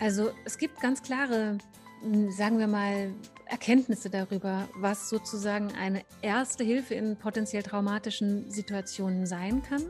[0.00, 1.58] Also es gibt ganz klare,
[2.02, 3.12] hm, sagen wir mal,
[3.46, 9.82] Erkenntnisse darüber, was sozusagen eine erste Hilfe in potenziell traumatischen Situationen sein kann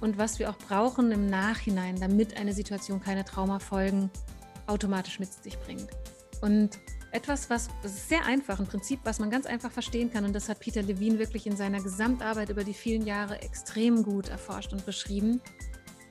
[0.00, 4.10] und was wir auch brauchen im Nachhinein, damit eine Situation keine Traumafolgen
[4.66, 5.88] automatisch mit sich bringt.
[6.42, 6.78] Und
[7.12, 10.48] etwas, was ist sehr einfach, ein Prinzip, was man ganz einfach verstehen kann, und das
[10.48, 14.84] hat Peter Levine wirklich in seiner Gesamtarbeit über die vielen Jahre extrem gut erforscht und
[14.86, 15.40] beschrieben,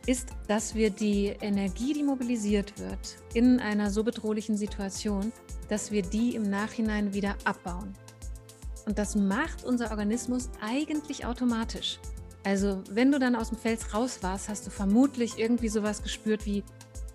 [0.08, 5.32] ist, dass wir die Energie, die mobilisiert wird in einer so bedrohlichen Situation,
[5.70, 7.94] dass wir die im Nachhinein wieder abbauen.
[8.86, 12.00] Und das macht unser Organismus eigentlich automatisch.
[12.44, 16.46] Also wenn du dann aus dem Fels raus warst, hast du vermutlich irgendwie sowas gespürt
[16.46, 16.64] wie,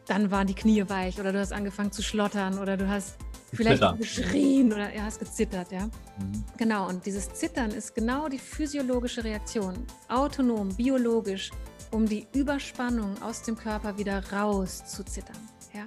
[0.06, 3.16] dann waren die Knie weich oder du hast angefangen zu schlottern oder du hast
[3.52, 5.86] vielleicht geschrien oder ja, hast gezittert, ja.
[5.86, 6.44] Mhm.
[6.56, 9.74] Genau, und dieses Zittern ist genau die physiologische Reaktion,
[10.08, 11.50] autonom, biologisch,
[11.90, 15.38] um die Überspannung aus dem Körper wieder raus zu zittern.
[15.74, 15.86] Ja?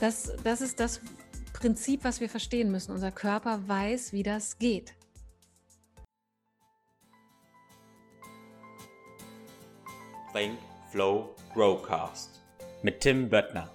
[0.00, 1.00] Das, das ist das
[1.52, 2.92] Prinzip, was wir verstehen müssen.
[2.92, 4.94] Unser Körper weiß, wie das geht.
[10.32, 10.58] Think,
[10.90, 12.40] Flow, Growcast
[12.82, 13.70] mit Tim Böttner.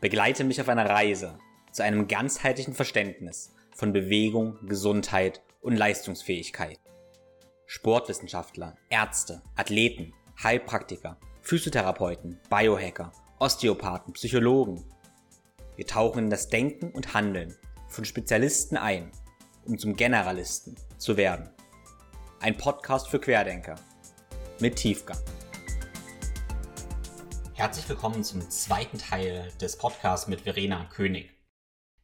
[0.00, 1.38] Begleite mich auf einer Reise
[1.72, 6.78] zu einem ganzheitlichen Verständnis von Bewegung, Gesundheit und Leistungsfähigkeit.
[7.66, 14.84] Sportwissenschaftler, Ärzte, Athleten, Heilpraktiker, Physiotherapeuten, Biohacker, Osteopathen, Psychologen.
[15.76, 17.56] Wir tauchen in das Denken und Handeln
[17.88, 19.10] von Spezialisten ein,
[19.64, 21.48] um zum Generalisten zu werden.
[22.40, 23.76] Ein Podcast für Querdenker
[24.60, 25.18] mit Tiefgang.
[27.54, 31.32] Herzlich willkommen zum zweiten Teil des Podcasts mit Verena König.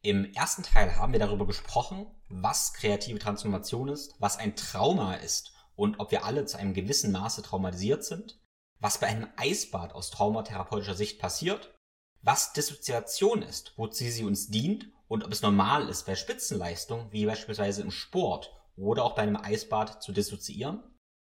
[0.01, 5.51] Im ersten Teil haben wir darüber gesprochen, was kreative Transformation ist, was ein Trauma ist
[5.81, 8.39] und ob wir alle zu einem gewissen Maße traumatisiert sind,
[8.79, 11.73] was bei einem Eisbad aus traumatherapeutischer Sicht passiert,
[12.21, 17.25] was Dissoziation ist, wozu sie uns dient und ob es normal ist, bei Spitzenleistung, wie
[17.25, 20.83] beispielsweise im Sport oder auch bei einem Eisbad zu dissoziieren,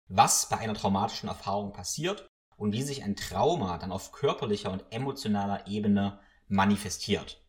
[0.08, 2.26] was bei einer traumatischen Erfahrung passiert
[2.58, 7.42] und wie sich ein Trauma dann auf körperlicher und emotionaler Ebene manifestiert.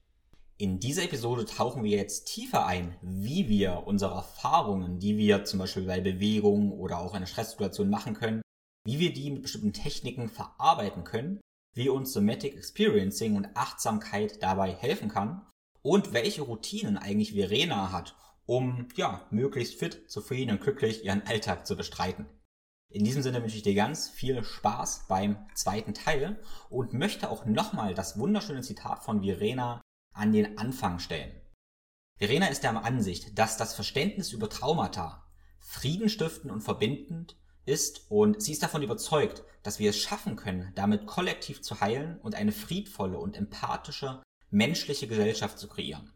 [0.57, 5.59] In dieser Episode tauchen wir jetzt tiefer ein, wie wir unsere Erfahrungen, die wir zum
[5.59, 8.41] Beispiel bei Bewegung oder auch einer Stresssituation machen können,
[8.85, 11.41] wie wir die mit bestimmten Techniken verarbeiten können,
[11.73, 15.45] wie uns Somatic Experiencing und Achtsamkeit dabei helfen kann
[15.81, 18.15] und welche Routinen eigentlich Verena hat,
[18.45, 22.27] um ja möglichst fit, zufrieden und glücklich ihren Alltag zu bestreiten.
[22.89, 26.39] In diesem Sinne wünsche ich dir ganz viel Spaß beim zweiten Teil
[26.69, 29.81] und möchte auch nochmal das wunderschöne Zitat von Verena
[30.15, 31.31] an den Anfang stellen.
[32.17, 35.25] Verena ist der Ansicht, dass das Verständnis über Traumata
[35.59, 41.07] friedenstiftend und verbindend ist und sie ist davon überzeugt, dass wir es schaffen können, damit
[41.07, 46.13] kollektiv zu heilen und eine friedvolle und empathische menschliche Gesellschaft zu kreieren.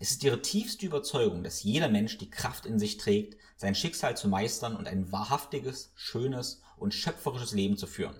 [0.00, 4.16] Es ist ihre tiefste Überzeugung, dass jeder Mensch die Kraft in sich trägt, sein Schicksal
[4.16, 8.16] zu meistern und ein wahrhaftiges, schönes und schöpferisches Leben zu führen.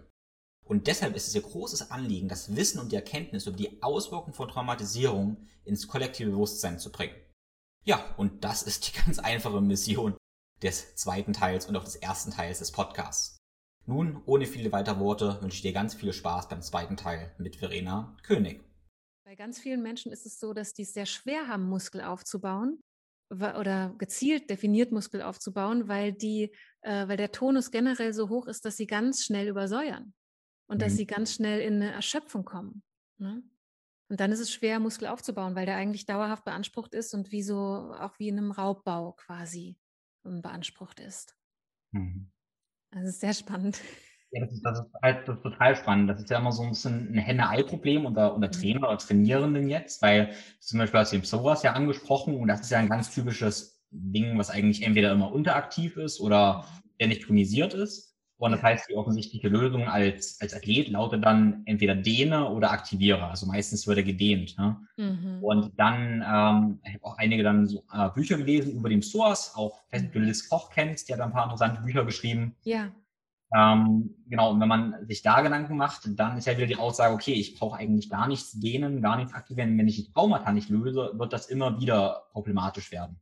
[0.68, 4.34] Und deshalb ist es ihr großes Anliegen, das Wissen und die Erkenntnis über die Auswirkungen
[4.34, 7.16] von Traumatisierung ins kollektive Bewusstsein zu bringen.
[7.84, 10.14] Ja, und das ist die ganz einfache Mission
[10.62, 13.38] des zweiten Teils und auch des ersten Teils des Podcasts.
[13.86, 17.56] Nun, ohne viele weitere Worte, wünsche ich dir ganz viel Spaß beim zweiten Teil mit
[17.56, 18.62] Verena König.
[19.24, 22.82] Bei ganz vielen Menschen ist es so, dass die es sehr schwer haben, Muskel aufzubauen
[23.30, 28.66] oder gezielt definiert Muskel aufzubauen, weil die, äh, weil der Tonus generell so hoch ist,
[28.66, 30.12] dass sie ganz schnell übersäuern
[30.68, 30.96] und dass mhm.
[30.96, 32.82] sie ganz schnell in eine Erschöpfung kommen.
[33.18, 33.42] Ne?
[34.08, 37.42] Und dann ist es schwer, Muskel aufzubauen, weil der eigentlich dauerhaft beansprucht ist und wie
[37.42, 37.56] so
[37.98, 39.78] auch wie in einem Raubbau quasi
[40.24, 41.36] ähm, beansprucht ist.
[41.92, 42.30] Mhm.
[42.90, 43.80] Also ist sehr spannend.
[44.30, 46.10] Ja, das ist, das ist halt das ist total spannend.
[46.10, 48.52] Das ist ja immer so ein bisschen ein Henne-Ei-Problem unter, unter mhm.
[48.52, 52.60] Trainer oder Trainierenden jetzt, weil zum Beispiel hast du eben sowas ja angesprochen und das
[52.60, 56.88] ist ja ein ganz typisches Ding, was eigentlich entweder immer unteraktiv ist oder mhm.
[57.00, 58.07] der nicht tonisiert ist.
[58.38, 63.26] Und das heißt, die offensichtliche Lösung als, als Athlet lautet dann entweder dehne oder aktiviere.
[63.26, 64.56] Also meistens wird er gedehnt.
[64.56, 64.76] Ne?
[64.96, 65.42] Mhm.
[65.42, 69.52] Und dann, ähm, ich habe auch einige dann so äh, Bücher gelesen über den Source,
[69.56, 72.54] auch wenn du Liz Koch kennst, die hat ein paar interessante Bücher geschrieben.
[72.62, 72.92] Ja.
[73.52, 77.14] Ähm, genau, und wenn man sich da Gedanken macht, dann ist ja wieder die Aussage,
[77.14, 79.76] okay, ich brauche eigentlich gar nichts dehnen, gar nichts aktivieren.
[79.76, 83.16] Wenn ich die Traumata nicht löse, wird das immer wieder problematisch werden.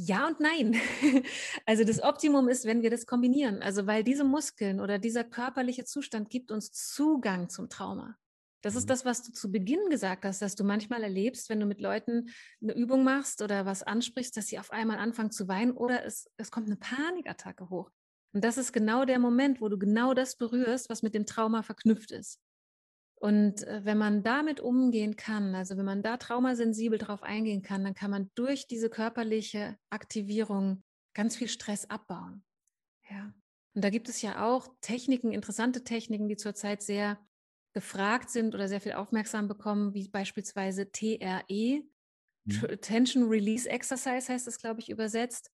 [0.00, 0.76] Ja und nein.
[1.66, 3.62] Also das Optimum ist, wenn wir das kombinieren.
[3.62, 8.16] Also weil diese Muskeln oder dieser körperliche Zustand gibt uns Zugang zum Trauma.
[8.62, 8.88] Das ist mhm.
[8.88, 12.28] das, was du zu Beginn gesagt hast, dass du manchmal erlebst, wenn du mit Leuten
[12.62, 16.30] eine Übung machst oder was ansprichst, dass sie auf einmal anfangen zu weinen oder es,
[16.36, 17.90] es kommt eine Panikattacke hoch.
[18.32, 21.62] Und das ist genau der Moment, wo du genau das berührst, was mit dem Trauma
[21.62, 22.40] verknüpft ist.
[23.20, 27.82] Und äh, wenn man damit umgehen kann, also wenn man da traumasensibel drauf eingehen kann,
[27.82, 30.84] dann kann man durch diese körperliche Aktivierung
[31.14, 32.44] ganz viel Stress abbauen.
[33.10, 33.32] Ja.
[33.74, 37.18] Und da gibt es ja auch Techniken, interessante Techniken, die zurzeit sehr
[37.74, 41.82] gefragt sind oder sehr viel Aufmerksam bekommen, wie beispielsweise TRE,
[42.44, 42.80] mhm.
[42.80, 45.50] Tension Release Exercise heißt das, glaube ich, übersetzt,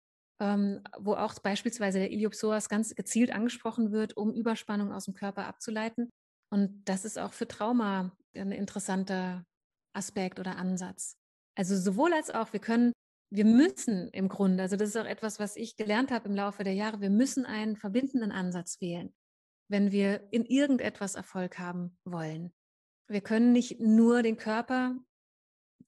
[0.40, 5.46] ähm, wo auch beispielsweise der Iliopsoas ganz gezielt angesprochen wird, um Überspannung aus dem Körper
[5.46, 6.08] abzuleiten.
[6.50, 9.44] Und das ist auch für Trauma ein interessanter
[9.92, 11.16] Aspekt oder Ansatz.
[11.56, 12.92] Also sowohl als auch, wir können,
[13.30, 16.64] wir müssen im Grunde, also das ist auch etwas, was ich gelernt habe im Laufe
[16.64, 19.12] der Jahre, wir müssen einen verbindenden Ansatz wählen,
[19.68, 22.52] wenn wir in irgendetwas Erfolg haben wollen.
[23.08, 24.96] Wir können nicht nur den Körper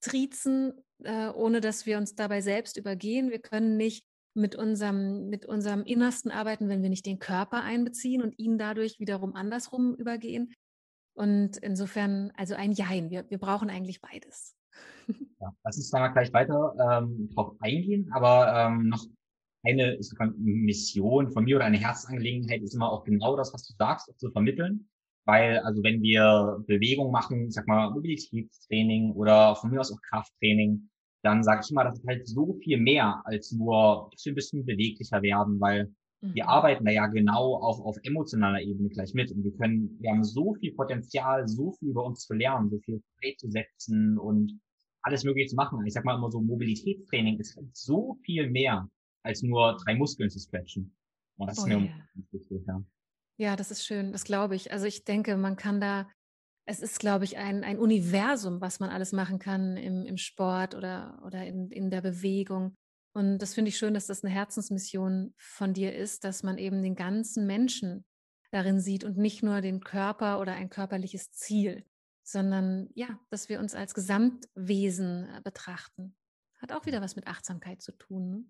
[0.00, 3.30] triezen, äh, ohne dass wir uns dabei selbst übergehen.
[3.30, 8.22] Wir können nicht mit unserem, mit unserem Innersten arbeiten, wenn wir nicht den Körper einbeziehen
[8.22, 10.54] und ihn dadurch wiederum andersrum übergehen.
[11.14, 14.56] Und insofern, also ein Jein, wir, wir brauchen eigentlich beides.
[15.40, 19.02] Ja, lass uns da gleich weiter ähm, drauf eingehen, aber ähm, noch
[19.62, 19.98] eine
[20.36, 24.16] Mission von mir oder eine Herzangelegenheit ist immer auch genau das, was du sagst, auch
[24.16, 24.88] zu vermitteln.
[25.24, 30.88] Weil, also wenn wir Bewegung machen, sag mal Mobilitätstraining oder von mir aus auch Krafttraining,
[31.22, 34.36] dann sage ich immer, das ist halt so viel mehr als nur, dass wir ein
[34.36, 36.34] bisschen beweglicher werden, weil mhm.
[36.34, 40.10] wir arbeiten da ja genau auch auf emotionaler Ebene gleich mit und wir können, wir
[40.10, 44.58] haben so viel Potenzial, so viel über uns zu lernen, so viel freizusetzen und
[45.02, 45.84] alles mögliche zu machen.
[45.86, 48.88] Ich sag mal immer so, Mobilitätstraining ist halt so viel mehr
[49.22, 50.94] als nur drei Muskeln zu stretchen.
[51.36, 52.08] Und das oh, ist mir yeah.
[52.30, 52.82] wichtig, ja.
[53.38, 54.70] Ja, das ist schön, das glaube ich.
[54.70, 56.06] Also ich denke, man kann da
[56.70, 60.76] es ist, glaube ich, ein, ein Universum, was man alles machen kann im, im Sport
[60.76, 62.76] oder, oder in, in der Bewegung.
[63.12, 66.80] Und das finde ich schön, dass das eine Herzensmission von dir ist, dass man eben
[66.84, 68.04] den ganzen Menschen
[68.52, 71.84] darin sieht und nicht nur den Körper oder ein körperliches Ziel,
[72.22, 76.14] sondern ja, dass wir uns als Gesamtwesen äh, betrachten.
[76.58, 78.30] Hat auch wieder was mit Achtsamkeit zu tun.
[78.30, 78.44] Ne?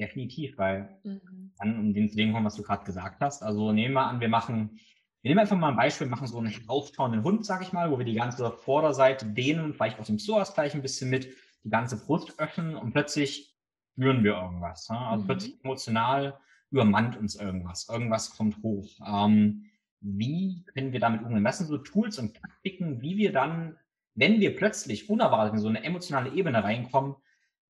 [0.00, 1.52] Definitiv, weil mhm.
[1.58, 3.42] dann um den zu dem kommen, was du gerade gesagt hast.
[3.42, 4.78] Also nehmen wir an, wir machen
[5.26, 7.98] wir nehmen einfach mal ein Beispiel, machen so einen herausschauenden Hund, sage ich mal, wo
[7.98, 11.34] wir die ganze Vorderseite dehnen, vielleicht aus dem Psoas gleich ein bisschen mit,
[11.64, 13.58] die ganze Brust öffnen und plötzlich
[13.90, 14.88] spüren wir irgendwas.
[14.88, 14.96] Ne?
[14.96, 15.26] Also mhm.
[15.26, 16.38] plötzlich emotional
[16.70, 17.88] übermannt uns irgendwas.
[17.88, 18.88] Irgendwas kommt hoch.
[19.04, 19.68] Ähm,
[20.00, 21.42] wie können wir damit umgehen?
[21.42, 23.76] Was sind so Tools und Taktiken, wie wir dann,
[24.14, 27.16] wenn wir plötzlich unerwartet in so eine emotionale Ebene reinkommen,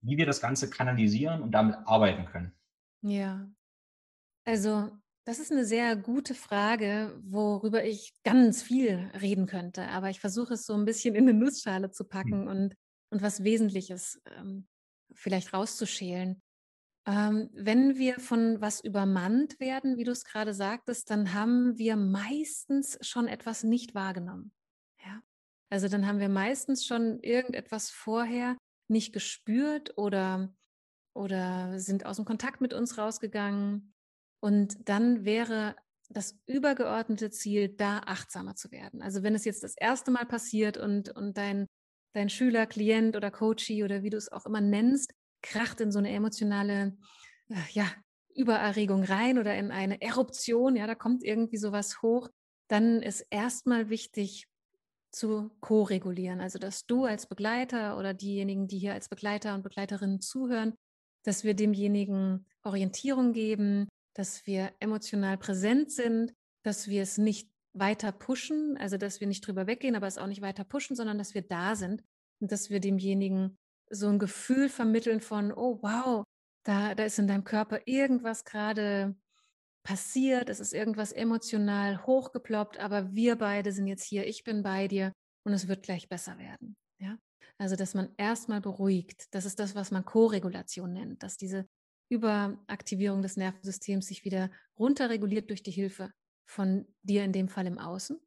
[0.03, 2.53] wie wir das Ganze kanalisieren und damit arbeiten können?
[3.01, 3.49] Ja.
[4.45, 4.91] Also
[5.27, 9.89] das ist eine sehr gute Frage, worüber ich ganz viel reden könnte.
[9.89, 12.09] Aber ich versuche es so ein bisschen in eine Nussschale zu hm.
[12.09, 12.49] packen mhm.
[12.49, 12.75] und,
[13.11, 14.69] und was Wesentliches ähm,
[15.13, 16.41] vielleicht rauszuschälen.
[17.09, 21.97] Ähm, wenn wir von was übermannt werden, wie du es gerade sagtest, dann haben wir
[21.97, 24.53] meistens schon etwas nicht wahrgenommen.
[25.05, 25.21] Ja?
[25.71, 28.57] Also dann haben wir meistens schon irgendetwas vorher
[28.89, 30.55] nicht gespürt oder,
[31.15, 33.93] oder sind aus dem Kontakt mit uns rausgegangen
[34.47, 35.75] und dann wäre
[36.09, 39.03] das übergeordnete Ziel, da achtsamer zu werden.
[39.03, 41.67] Also wenn es jetzt das erste Mal passiert und, und dein,
[42.13, 45.13] dein Schüler, Klient oder Coachie oder wie du es auch immer nennst,
[45.43, 46.97] kracht in so eine emotionale,
[47.49, 47.91] äh, ja,
[48.37, 52.29] Übererregung rein oder in eine Eruption, ja, da kommt irgendwie sowas hoch,
[52.69, 54.47] dann ist erstmal wichtig
[55.11, 56.41] zu ko-regulieren.
[56.41, 60.75] Also, dass du als Begleiter oder diejenigen, die hier als Begleiter und Begleiterinnen zuhören,
[61.25, 68.13] dass wir demjenigen Orientierung geben, dass wir emotional präsent sind, dass wir es nicht weiter
[68.13, 71.35] pushen, also dass wir nicht drüber weggehen, aber es auch nicht weiter pushen, sondern dass
[71.35, 72.03] wir da sind
[72.41, 73.59] und dass wir demjenigen
[73.91, 76.25] so ein Gefühl vermitteln von, oh wow,
[76.65, 79.15] da, da ist in deinem Körper irgendwas gerade
[79.85, 84.89] passiert, es ist irgendwas emotional hochgeploppt, aber wir beide sind jetzt hier, ich bin bei
[84.89, 85.13] dir
[85.45, 86.77] und es wird gleich besser werden.
[86.99, 87.19] Ja?
[87.59, 91.69] Also, dass man erstmal beruhigt, das ist das, was man Koregulation nennt, dass diese
[92.09, 96.13] Überaktivierung des Nervensystems sich wieder runterreguliert durch die Hilfe
[96.45, 98.19] von dir in dem Fall im Außen.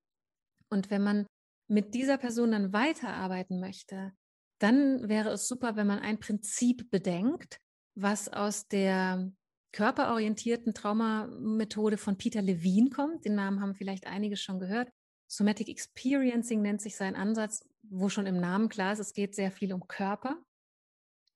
[0.69, 1.25] Und wenn man
[1.67, 4.13] mit dieser Person dann weiterarbeiten möchte,
[4.59, 7.59] dann wäre es super, wenn man ein Prinzip bedenkt,
[7.95, 9.31] was aus der
[9.71, 13.25] körperorientierten Traumamethode von Peter Levine kommt.
[13.25, 14.89] Den Namen haben vielleicht einige schon gehört.
[15.27, 19.51] Somatic Experiencing nennt sich sein Ansatz, wo schon im Namen klar ist, es geht sehr
[19.51, 20.43] viel um Körper.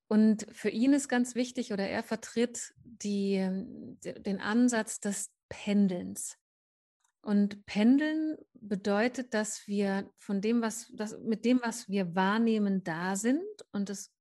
[0.08, 3.38] Und für ihn ist ganz wichtig oder er vertritt die,
[4.02, 6.36] den Ansatz des Pendelns.
[7.22, 13.16] Und Pendeln bedeutet, dass wir von dem, was das, mit dem, was wir wahrnehmen, da
[13.16, 13.42] sind
[13.72, 14.12] und es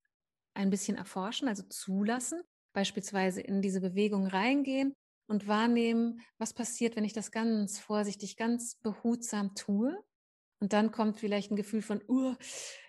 [0.53, 4.95] ein bisschen erforschen, also zulassen, beispielsweise in diese Bewegung reingehen
[5.27, 10.01] und wahrnehmen, was passiert, wenn ich das ganz vorsichtig, ganz behutsam tue.
[10.63, 12.35] Und dann kommt vielleicht ein Gefühl von, uh,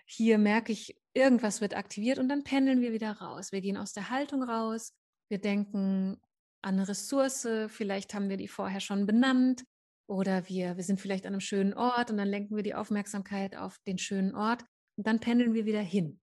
[0.05, 3.51] hier merke ich, irgendwas wird aktiviert und dann pendeln wir wieder raus.
[3.51, 4.93] Wir gehen aus der Haltung raus,
[5.27, 6.17] wir denken
[6.61, 9.65] an eine Ressource, vielleicht haben wir die vorher schon benannt
[10.07, 13.57] oder wir, wir sind vielleicht an einem schönen Ort und dann lenken wir die Aufmerksamkeit
[13.57, 14.63] auf den schönen Ort
[14.95, 16.21] und dann pendeln wir wieder hin.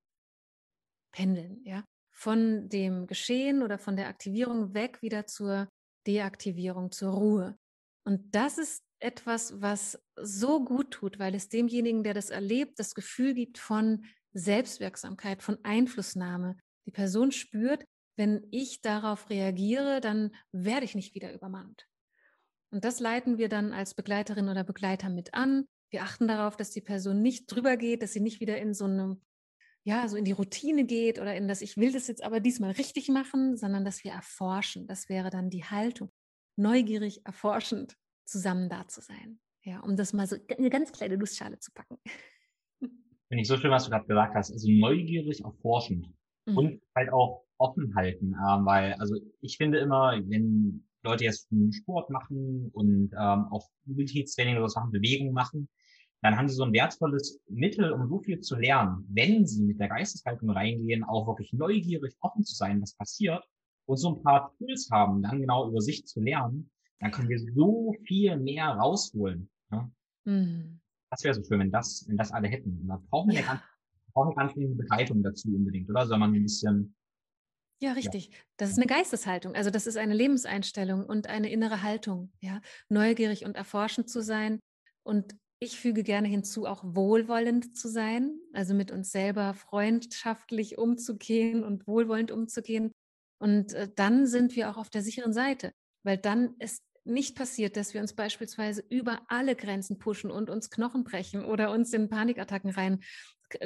[1.13, 1.85] Pendeln, ja.
[2.15, 5.69] Von dem Geschehen oder von der Aktivierung weg wieder zur
[6.07, 7.59] Deaktivierung, zur Ruhe.
[8.05, 12.95] Und das ist etwas, was so gut tut, weil es demjenigen, der das erlebt, das
[12.95, 16.57] Gefühl gibt von Selbstwirksamkeit, von Einflussnahme.
[16.87, 17.85] Die Person spürt,
[18.17, 21.87] wenn ich darauf reagiere, dann werde ich nicht wieder übermannt.
[22.71, 25.67] Und das leiten wir dann als Begleiterin oder Begleiter mit an.
[25.91, 28.87] Wir achten darauf, dass die Person nicht drüber geht, dass sie nicht wieder in so
[28.87, 29.21] eine,
[29.85, 32.71] ja, so in die Routine geht oder in das, ich will das jetzt aber diesmal
[32.73, 34.87] richtig machen, sondern dass wir erforschen.
[34.87, 36.11] Das wäre dann die Haltung.
[36.57, 39.39] Neugierig, erforschend zusammen da zu sein.
[39.65, 41.99] Ja, um das mal so eine ganz kleine Lustschale zu packen.
[42.81, 44.53] Finde ich so schön, was du gerade gesagt hast.
[44.53, 46.09] Also neugierig, erforschend
[46.47, 46.57] mhm.
[46.57, 52.11] und halt auch offen halten, ähm, weil, also ich finde immer, wenn Leute jetzt Sport
[52.11, 55.69] machen und ähm, auch Mobilitätstraining oder so Sachen, Bewegung machen,
[56.23, 59.81] dann haben sie so ein wertvolles Mittel, um so viel zu lernen, wenn sie mit
[59.81, 63.45] der Geisteshaltung reingehen, auch wirklich neugierig offen zu sein, was passiert
[63.87, 66.71] und so ein paar Tools haben, dann genau über sich zu lernen,
[67.03, 69.51] dann können wir so viel mehr rausholen.
[69.73, 69.91] Ja?
[70.25, 70.81] Mhm.
[71.11, 72.79] Das wäre so schön, wenn das, wenn das alle hätten.
[72.81, 73.41] Und da brauchen wir ja.
[73.41, 73.63] eine ganz,
[74.15, 76.07] brauchen ganz Begleitung dazu unbedingt, oder?
[76.07, 76.95] Soll man ein bisschen
[77.83, 78.29] ja, richtig.
[78.29, 78.37] Ja.
[78.59, 79.57] Das ist eine Geisteshaltung.
[79.57, 84.61] Also das ist eine Lebenseinstellung und eine innere Haltung, ja, neugierig und erforschend zu sein.
[85.05, 91.65] Und ich füge gerne hinzu, auch wohlwollend zu sein, also mit uns selber freundschaftlich umzugehen
[91.65, 92.93] und wohlwollend umzugehen.
[93.41, 95.73] Und äh, dann sind wir auch auf der sicheren Seite,
[96.05, 100.71] weil dann ist nicht passiert, dass wir uns beispielsweise über alle Grenzen pushen und uns
[100.71, 103.01] Knochen brechen oder uns in Panikattacken rein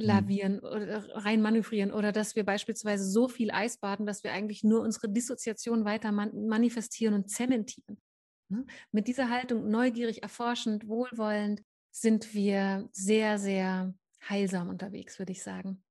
[0.05, 0.27] Mhm.
[0.27, 4.65] lavieren oder rein manövrieren oder dass wir beispielsweise so viel Eis baden, dass wir eigentlich
[4.65, 7.99] nur unsere Dissoziation weiter man manifestieren und zementieren.
[8.49, 8.67] Ne?
[8.91, 11.63] Mit dieser Haltung neugierig, erforschend, wohlwollend
[11.93, 13.95] sind wir sehr, sehr
[14.29, 15.85] heilsam unterwegs, würde ich sagen.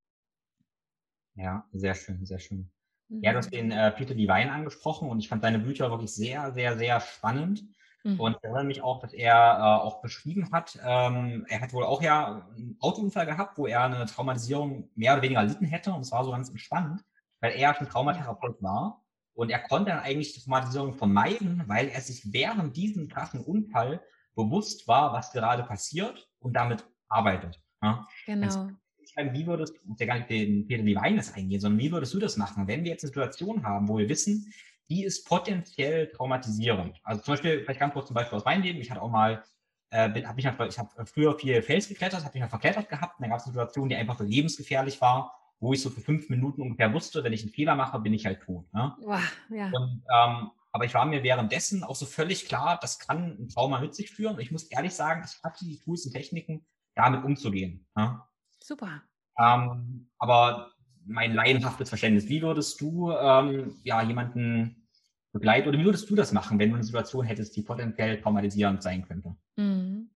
[1.36, 2.72] Ja, sehr schön, sehr schön.
[3.10, 3.22] Mhm.
[3.22, 6.52] Ja, du hast den äh, Peter Divine angesprochen und ich fand deine Bücher wirklich sehr,
[6.54, 7.64] sehr, sehr spannend.
[8.04, 8.20] Mhm.
[8.20, 11.84] Und ich erinnere mich auch, dass er äh, auch beschrieben hat, ähm, er hat wohl
[11.84, 15.92] auch ja einen Autounfall gehabt, wo er eine Traumatisierung mehr oder weniger erlitten hätte.
[15.92, 17.04] Und es war so ganz entspannend,
[17.42, 19.04] weil er schon Traumatherapeut war.
[19.34, 24.02] Und er konnte dann eigentlich die Traumatisierung vermeiden, weil er sich während diesem krassen Unfall
[24.36, 27.62] bewusst war, was gerade passiert und damit arbeitet.
[27.82, 28.08] Ja?
[28.26, 28.70] Genau.
[29.16, 32.38] Wie würdest du, ja gar nicht den Peter Leweines eingehen, sondern wie würdest du das
[32.38, 34.54] machen, wenn wir jetzt eine Situation haben, wo wir wissen,
[34.90, 37.00] die ist potenziell traumatisierend.
[37.04, 39.44] Also zum Beispiel, vielleicht ganz kurz zum Beispiel aus meinem Leben, ich hatte auch mal,
[39.90, 43.24] äh, hab ich, ich habe früher viel Fels geklettert, habe mich mal verklettert gehabt und
[43.24, 46.30] dann gab es eine Situation, die einfach so lebensgefährlich war, wo ich so für fünf
[46.30, 48.72] Minuten ungefähr wusste, wenn ich einen Fehler mache, bin ich halt tot.
[48.74, 48.96] Ne?
[49.02, 49.72] Wow, ja.
[49.72, 53.80] Und, ähm, aber ich war mir währenddessen auch so völlig klar, das kann ein Trauma
[53.80, 54.36] mit sich führen.
[54.36, 57.88] Und ich muss ehrlich sagen, ich hatte die Tools und Techniken, damit umzugehen.
[57.96, 58.22] Ne?
[58.66, 59.04] Super.
[59.38, 60.72] Ähm, aber
[61.06, 62.28] mein laienhaftes Verständnis.
[62.28, 64.88] Wie würdest du ähm, ja, jemanden
[65.32, 68.82] begleiten oder wie würdest du das machen, wenn du eine Situation hättest, die potenziell traumatisierend
[68.82, 69.36] sein könnte?
[69.58, 70.10] Mhm.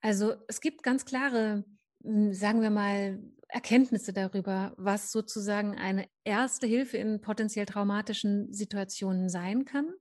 [0.00, 1.64] Also es gibt ganz klare,
[2.04, 9.28] hm, sagen wir mal, Erkenntnisse darüber, was sozusagen eine erste Hilfe in potenziell traumatischen Situationen
[9.28, 9.92] sein kann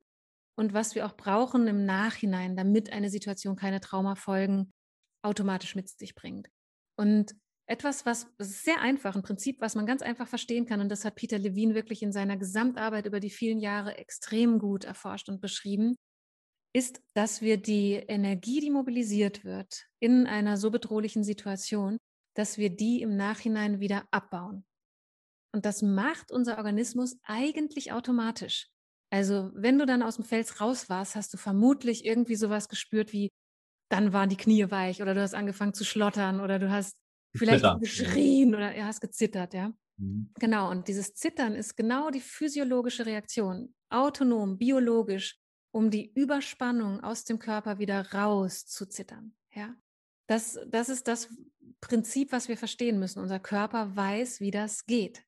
[0.56, 4.72] und was wir auch brauchen im Nachhinein, damit eine Situation keine Traumafolgen
[5.24, 6.48] automatisch mit sich bringt.
[6.96, 7.36] Und
[7.72, 10.82] etwas, was sehr einfach, ein Prinzip, was man ganz einfach verstehen kann.
[10.82, 14.84] Und das hat Peter Levine wirklich in seiner Gesamtarbeit über die vielen Jahre extrem gut
[14.84, 15.96] erforscht und beschrieben,
[16.74, 21.98] ist, dass wir die Energie, die mobilisiert wird in einer so bedrohlichen Situation,
[22.36, 24.66] dass wir die im Nachhinein wieder abbauen.
[25.54, 28.68] Und das macht unser Organismus eigentlich automatisch.
[29.14, 33.14] Also wenn du dann aus dem Fels raus warst, hast du vermutlich irgendwie sowas gespürt
[33.14, 33.30] wie,
[33.90, 37.01] dann waren die Knie weich oder du hast angefangen zu schlottern oder du hast
[37.36, 37.80] vielleicht Zittern.
[37.80, 39.74] geschrien oder ja, hast gezittert, ja.
[39.98, 40.32] Mhm.
[40.40, 45.38] Genau, und dieses Zittern ist genau die physiologische Reaktion, autonom, biologisch,
[45.74, 49.76] um die Überspannung aus dem Körper wieder raus zu zittern, ja.
[50.28, 51.28] Das, das ist das
[51.82, 53.20] Prinzip, was wir verstehen müssen.
[53.20, 55.26] Unser Körper weiß, wie das geht.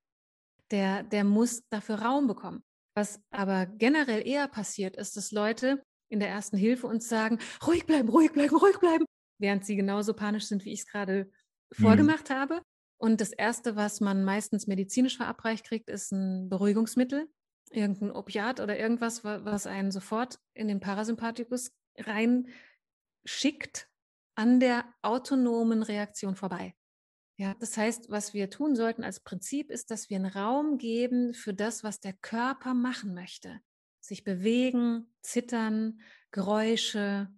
[0.71, 2.63] Der, der muss dafür Raum bekommen.
[2.95, 7.85] Was aber generell eher passiert, ist, dass Leute in der ersten Hilfe uns sagen, ruhig
[7.85, 9.05] bleiben, ruhig bleiben, ruhig bleiben,
[9.39, 11.29] während sie genauso panisch sind, wie ich es gerade.
[11.73, 12.33] Vorgemacht mhm.
[12.33, 12.61] habe.
[12.97, 17.27] Und das Erste, was man meistens medizinisch verabreicht kriegt, ist ein Beruhigungsmittel,
[17.69, 23.89] irgendein Opiat oder irgendwas, was einen sofort in den Parasympathikus reinschickt,
[24.35, 26.73] an der autonomen Reaktion vorbei.
[27.37, 31.33] Ja, das heißt, was wir tun sollten als Prinzip ist, dass wir einen Raum geben
[31.33, 33.59] für das, was der Körper machen möchte.
[33.99, 35.99] Sich bewegen, zittern,
[36.31, 37.29] Geräusche,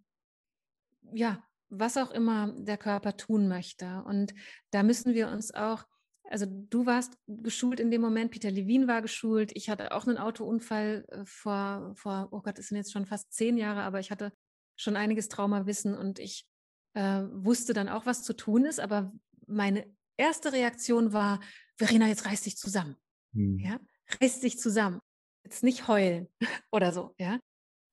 [1.13, 1.43] ja,
[1.79, 4.03] was auch immer der Körper tun möchte.
[4.05, 4.33] Und
[4.71, 5.85] da müssen wir uns auch,
[6.29, 10.17] also du warst geschult in dem Moment, Peter Levin war geschult, ich hatte auch einen
[10.17, 14.11] Autounfall äh, vor, vor oh Gott, es sind jetzt schon fast zehn Jahre, aber ich
[14.11, 14.33] hatte
[14.75, 16.45] schon einiges Traumawissen und ich
[16.93, 19.13] äh, wusste dann auch, was zu tun ist, aber
[19.47, 19.85] meine
[20.17, 21.39] erste Reaktion war,
[21.77, 22.95] Verena, jetzt reiß dich zusammen.
[23.33, 23.59] Mhm.
[23.59, 23.79] Ja,
[24.21, 24.99] reiß dich zusammen.
[25.43, 26.27] Jetzt nicht heulen
[26.71, 27.39] oder so, ja.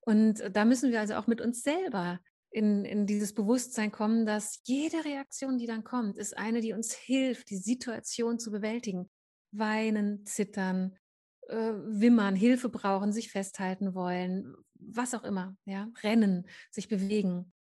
[0.04, 2.18] Und da müssen wir also auch mit uns selber
[2.52, 6.92] in, in dieses Bewusstsein kommen, dass jede Reaktion, die dann kommt, ist eine, die uns
[6.92, 9.10] hilft, die Situation zu bewältigen.
[9.52, 10.96] Weinen, zittern,
[11.48, 17.52] äh, wimmern, Hilfe brauchen, sich festhalten wollen, was auch immer, ja, rennen, sich bewegen.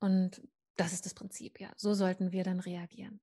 [0.00, 0.42] Und
[0.76, 1.72] das ist das Prinzip, ja.
[1.76, 3.20] So sollten wir dann reagieren.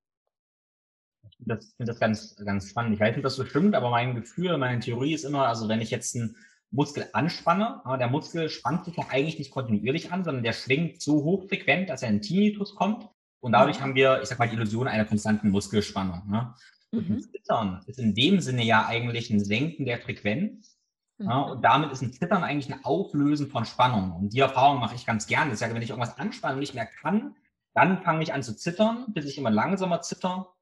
[1.30, 2.96] Ich finde das, ganz, ganz spannend.
[2.96, 5.70] Ich weiß nicht, ob das so stimmt, aber mein Gefühl, meine Theorie ist immer, also
[5.70, 6.36] wenn ich jetzt einen
[6.74, 11.24] Muskel anspanne, der Muskel spannt sich ja eigentlich nicht kontinuierlich an, sondern der schwingt so
[11.24, 13.08] hochfrequent, dass er in Tinnitus kommt.
[13.40, 13.84] Und dadurch mhm.
[13.84, 16.30] haben wir, ich sag mal, die Illusion einer konstanten Muskelspannung.
[16.30, 16.54] Ne?
[16.92, 17.16] Und mhm.
[17.16, 20.80] ein Zittern ist in dem Sinne ja eigentlich ein Senken der Frequenz.
[21.20, 21.26] Mhm.
[21.30, 24.14] Ja, und damit ist ein Zittern eigentlich ein Auflösen von Spannung.
[24.14, 25.52] Und die Erfahrung mache ich ganz gerne.
[25.52, 27.36] Das ist ja, wenn ich irgendwas anspanne und nicht mehr kann,
[27.76, 30.54] dann fange ich an zu zittern, bis ich immer langsamer zitter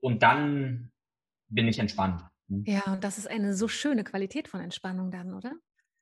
[0.00, 0.92] und dann
[1.48, 2.22] bin ich entspannt.
[2.48, 2.64] Hm.
[2.66, 5.54] Ja, und das ist eine so schöne Qualität von Entspannung dann, oder?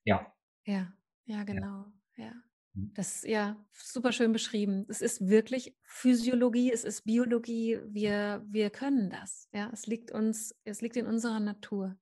[0.05, 0.33] Ja.
[0.65, 0.93] Ja,
[1.25, 1.87] ja, genau.
[2.17, 2.25] Ja.
[2.25, 2.33] ja.
[2.75, 2.93] Hm.
[2.95, 4.87] Das ist ja super schön beschrieben.
[4.89, 7.81] Es ist wirklich Physiologie, es ist Biologie.
[7.89, 9.49] Wir, wir können das.
[9.53, 11.97] Ja, es liegt uns, es liegt in unserer Natur.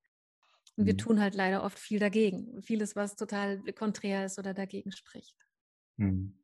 [0.77, 0.99] Und wir mhm.
[0.99, 2.61] tun halt leider oft viel dagegen.
[2.63, 5.37] Vieles, was total konträr ist oder dagegen spricht.
[5.97, 6.37] Mhm.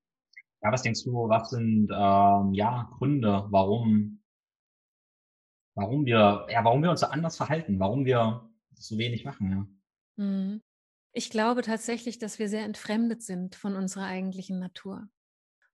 [0.62, 4.19] Ja, was denkst du, was sind ähm, ja Gründe, warum,
[5.80, 10.24] warum wir, ja, warum wir uns so anders verhalten, warum wir so wenig machen, ja?
[10.24, 10.62] Mhm.
[11.12, 15.08] Ich glaube tatsächlich, dass wir sehr entfremdet sind von unserer eigentlichen Natur.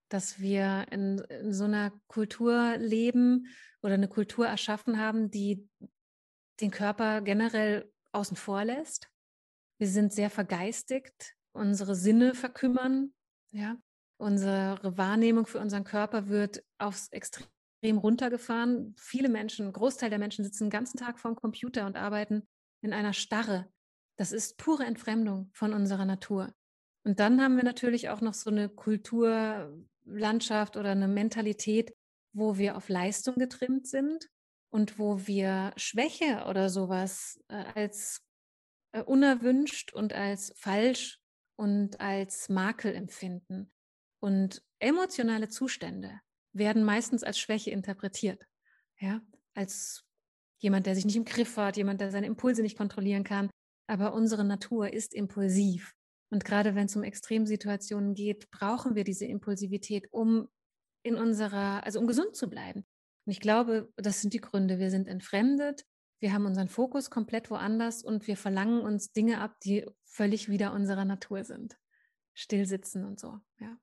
[0.09, 3.47] Dass wir in, in so einer Kultur leben
[3.83, 5.69] oder eine Kultur erschaffen haben, die
[6.59, 9.11] den Körper generell außen vor lässt.
[9.77, 13.13] Wir sind sehr vergeistigt, unsere Sinne verkümmern,
[13.51, 13.77] ja.
[14.19, 17.45] Unsere Wahrnehmung für unseren Körper wird aufs Extrem
[17.83, 18.95] runtergefahren.
[18.97, 22.47] Viele Menschen, ein Großteil der Menschen sitzen den ganzen Tag vorm Computer und arbeiten
[22.81, 23.71] in einer Starre.
[24.17, 26.53] Das ist pure Entfremdung von unserer Natur.
[27.03, 31.93] Und dann haben wir natürlich auch noch so eine Kulturlandschaft oder eine Mentalität,
[32.33, 34.27] wo wir auf Leistung getrimmt sind
[34.69, 38.21] und wo wir Schwäche oder sowas äh, als
[38.91, 41.19] äh, unerwünscht und als falsch
[41.55, 43.71] und als Makel empfinden.
[44.19, 46.19] Und emotionale Zustände
[46.57, 48.45] werden meistens als Schwäche interpretiert.
[48.99, 49.21] Ja,
[49.53, 50.03] als
[50.59, 53.49] jemand, der sich nicht im Griff hat, jemand, der seine Impulse nicht kontrollieren kann.
[53.87, 55.93] Aber unsere Natur ist impulsiv.
[56.29, 60.47] Und gerade wenn es um Extremsituationen geht, brauchen wir diese Impulsivität, um
[61.03, 62.85] in unserer, also um gesund zu bleiben.
[63.25, 64.79] Und ich glaube, das sind die Gründe.
[64.79, 65.85] Wir sind entfremdet,
[66.19, 70.73] wir haben unseren Fokus komplett woanders und wir verlangen uns Dinge ab, die völlig wieder
[70.73, 71.77] unserer Natur sind.
[72.33, 73.77] Stillsitzen und so, ja.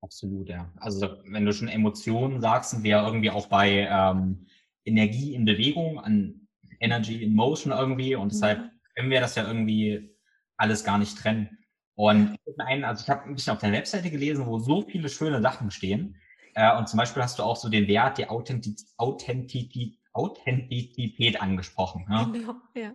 [0.00, 0.70] Absolut, ja.
[0.76, 4.46] Also wenn du schon Emotionen sagst, sind wir irgendwie auch bei ähm,
[4.84, 6.48] Energie in Bewegung, an
[6.80, 8.30] Energy in Motion irgendwie und mhm.
[8.30, 10.16] deshalb können wir das ja irgendwie
[10.56, 11.58] alles gar nicht trennen.
[11.94, 15.42] Und ein, also ich habe ein bisschen auf deiner Webseite gelesen, wo so viele schöne
[15.42, 16.16] Sachen stehen.
[16.54, 22.06] Äh, und zum Beispiel hast du auch so den Wert der Authentiz Authentizität, Authentizität angesprochen.
[22.08, 22.28] Ne?
[22.32, 22.92] Genau, ja.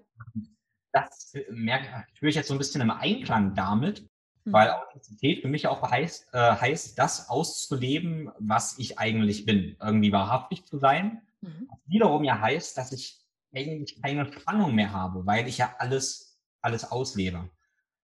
[0.94, 4.08] Das merke, spüre ich jetzt so ein bisschen im Einklang damit,
[4.46, 4.74] weil mhm.
[4.74, 9.78] Authentizität für mich auch heißt, äh, heißt, das auszuleben, was ich eigentlich bin.
[9.82, 11.22] Irgendwie wahrhaftig zu sein.
[11.42, 11.68] Mhm.
[11.70, 13.20] Was wiederum ja heißt, dass ich
[13.54, 17.50] eigentlich keine Spannung mehr habe, weil ich ja alles, alles auslebe.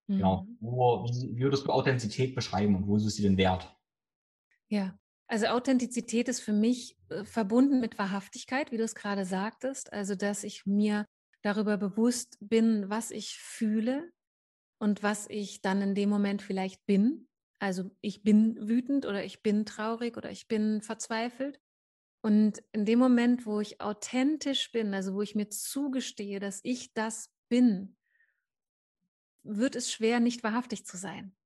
[0.06, 0.42] Genau.
[0.42, 0.46] Mhm.
[0.46, 0.46] Genau.
[0.60, 3.74] Wo, wie, wie würdest du Authentizität beschreiben und wo ist sie den Wert?
[4.68, 4.94] Ja,
[5.26, 9.92] also Authentizität ist für mich äh, verbunden mit Wahrhaftigkeit, wie du es gerade sagtest.
[9.92, 11.06] Also, dass ich mir
[11.42, 14.10] darüber bewusst bin, was ich fühle,
[14.80, 17.28] und was ich dann in dem Moment vielleicht bin.
[17.58, 21.60] Also ich bin wütend oder ich bin traurig oder ich bin verzweifelt.
[22.22, 26.94] Und in dem Moment, wo ich authentisch bin, also wo ich mir zugestehe, dass ich
[26.94, 27.96] das bin,
[29.42, 31.36] wird es schwer, nicht wahrhaftig zu sein.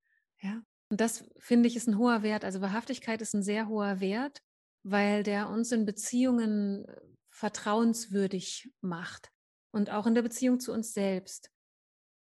[0.40, 0.62] Ja?
[0.88, 2.44] Und das finde ich ist ein hoher Wert.
[2.44, 4.42] Also Wahrhaftigkeit ist ein sehr hoher Wert,
[4.84, 9.32] weil der uns in Beziehungen äh, vertrauenswürdig macht
[9.72, 11.50] und auch in der Beziehung zu uns selbst.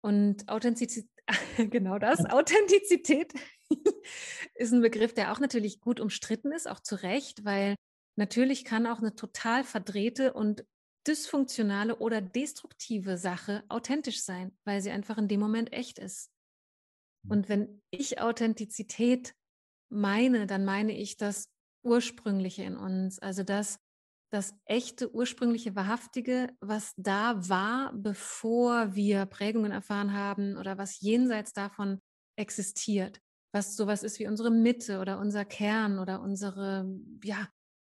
[0.06, 1.10] Und Authentizität,
[1.72, 3.34] genau das, Authentizität
[4.54, 7.74] ist ein Begriff, der auch natürlich gut umstritten ist, auch zu Recht, weil
[8.15, 10.63] natürlich kann auch eine total verdrehte und
[11.08, 16.30] dysfunktionale oder destruktive Sache authentisch sein, weil sie einfach in dem Moment echt ist.
[17.24, 17.32] Mhm.
[17.32, 19.34] Und wenn ich Authentizität
[19.89, 21.50] meine, dann meine ich das
[21.84, 23.80] Ursprüngliche in uns, also das,
[24.36, 31.54] das echte, ursprüngliche, wahrhaftige, was da war, bevor wir Prägungen erfahren haben oder was jenseits
[31.54, 32.02] davon
[32.38, 33.21] existiert,
[33.54, 36.86] was sowas ist wie unsere Mitte oder unser Kern oder unsere,
[37.24, 37.48] ja,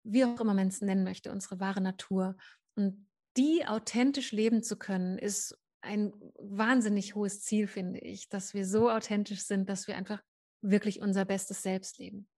[0.06, 2.38] wie auch immer man es nennen möchte, unsere wahre Natur.
[2.78, 8.66] Und die authentisch leben zu können, ist ein wahnsinnig hohes Ziel, finde ich, dass wir
[8.66, 10.24] so authentisch sind, dass wir einfach
[10.62, 12.29] wirklich unser bestes Selbst leben.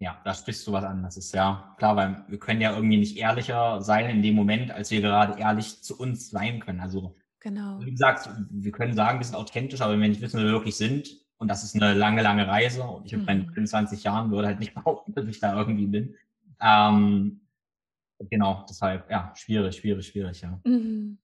[0.00, 1.02] Ja, da sprichst du was an.
[1.02, 4.70] Das ist ja klar, weil wir können ja irgendwie nicht ehrlicher sein in dem Moment,
[4.70, 6.80] als wir gerade ehrlich zu uns sein können.
[6.80, 7.78] Also, genau.
[7.84, 10.52] wie gesagt, wir können sagen, wir sind authentisch, aber wenn wir nicht wissen, wer wir
[10.52, 13.18] wirklich sind, und das ist eine lange, lange Reise, und ich mhm.
[13.18, 16.14] mit meinen 25 Jahren würde halt nicht behaupten, dass ich da irgendwie bin.
[16.62, 17.42] Ähm,
[18.18, 20.58] genau, deshalb, ja, schwierig, schwierig, schwierig, ja.
[20.64, 21.18] Mhm.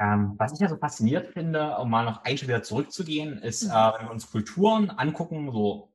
[0.00, 3.64] Ähm, was ich ja so fasziniert finde, um mal noch einen Schritt wieder zurückzugehen, ist,
[3.64, 3.70] mhm.
[3.72, 5.89] äh, wenn wir uns Kulturen angucken, so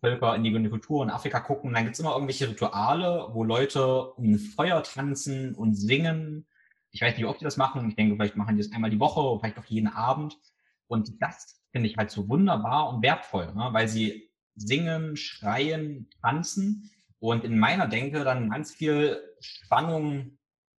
[0.00, 4.38] Völker, indigene Kulturen in Afrika gucken, dann gibt es immer irgendwelche Rituale, wo Leute um
[4.38, 6.46] Feuer tanzen und singen.
[6.90, 7.88] Ich weiß nicht, ob die das machen.
[7.88, 10.38] Ich denke, vielleicht machen die das einmal die Woche, vielleicht auch jeden Abend.
[10.86, 13.68] Und das finde ich halt so wunderbar und wertvoll, ne?
[13.72, 20.38] weil sie singen, schreien, tanzen und in meiner Denke dann ganz viel Spannung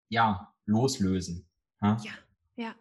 [0.09, 1.46] ja, loslösen.
[1.80, 1.96] Ne?
[2.02, 2.12] Ja.
[2.56, 2.74] Ja.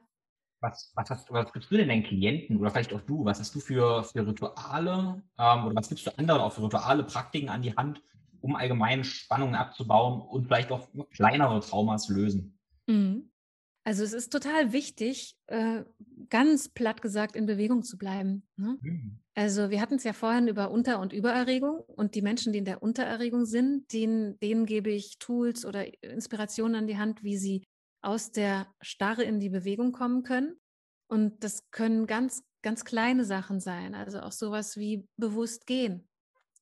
[0.62, 3.24] Was, was, hast, was gibst du denn deinen Klienten oder vielleicht auch du?
[3.24, 7.04] Was hast du für, für Rituale ähm, oder was gibst du anderen auch für Rituale,
[7.04, 8.02] Praktiken an die Hand,
[8.41, 12.60] um allgemein Spannungen abzubauen und vielleicht auch kleinere Traumas lösen?
[12.88, 13.32] Mhm.
[13.86, 15.84] Also es ist total wichtig, äh,
[16.30, 18.43] ganz platt gesagt, in Bewegung zu bleiben.
[18.58, 18.78] Ne?
[18.82, 19.19] Mhm.
[19.36, 22.65] Also wir hatten es ja vorhin über Unter- und Übererregung und die Menschen, die in
[22.65, 27.63] der Untererregung sind, denen, denen gebe ich Tools oder Inspirationen an die Hand, wie sie
[28.01, 30.59] aus der Starre in die Bewegung kommen können.
[31.07, 33.95] Und das können ganz, ganz kleine Sachen sein.
[33.95, 36.07] Also auch sowas wie bewusst gehen.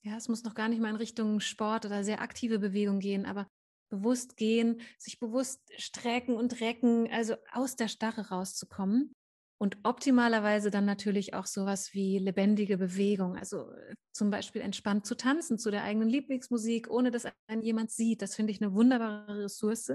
[0.03, 3.25] Ja, es muss noch gar nicht mal in Richtung Sport oder sehr aktive Bewegung gehen,
[3.25, 3.47] aber
[3.89, 9.13] bewusst gehen, sich bewusst strecken und recken, also aus der Starre rauszukommen.
[9.59, 15.15] Und optimalerweise dann natürlich auch sowas wie lebendige Bewegung, also äh, zum Beispiel entspannt zu
[15.15, 18.21] tanzen zu der eigenen Lieblingsmusik, ohne dass einen jemand sieht.
[18.21, 19.93] Das finde ich eine wunderbare Ressource,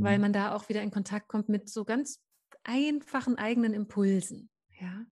[0.00, 0.22] weil mhm.
[0.22, 2.20] man da auch wieder in Kontakt kommt mit so ganz
[2.64, 4.50] einfachen eigenen Impulsen.
[4.80, 5.06] Ja.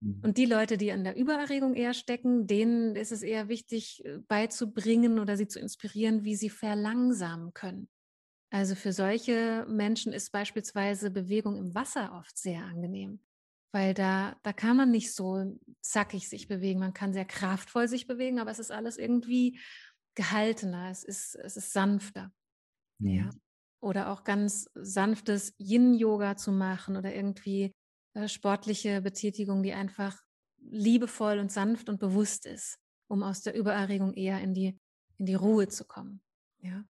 [0.00, 0.20] Mhm.
[0.24, 4.18] Und die Leute, die an der Übererregung eher stecken, denen ist es eher wichtig äh,
[4.28, 7.88] beizubringen oder sie zu inspirieren, wie sie verlangsamen können.
[8.50, 13.20] Also für solche Menschen ist beispielsweise Bewegung im Wasser oft sehr angenehm,
[13.72, 16.80] weil da, da kann man nicht so zackig sich bewegen.
[16.80, 19.60] Man kann sehr kraftvoll sich bewegen, aber es ist alles irgendwie
[20.14, 22.32] gehaltener, es ist, es ist sanfter.
[23.00, 23.28] Ja.
[23.80, 27.72] Oder auch ganz sanftes Yin-Yoga zu machen oder irgendwie
[28.14, 30.20] äh, sportliche Betätigung, die einfach
[30.58, 34.78] liebevoll und sanft und bewusst ist, um aus der Übererregung eher in die,
[35.16, 36.20] in die Ruhe zu kommen.
[36.60, 36.84] Ja.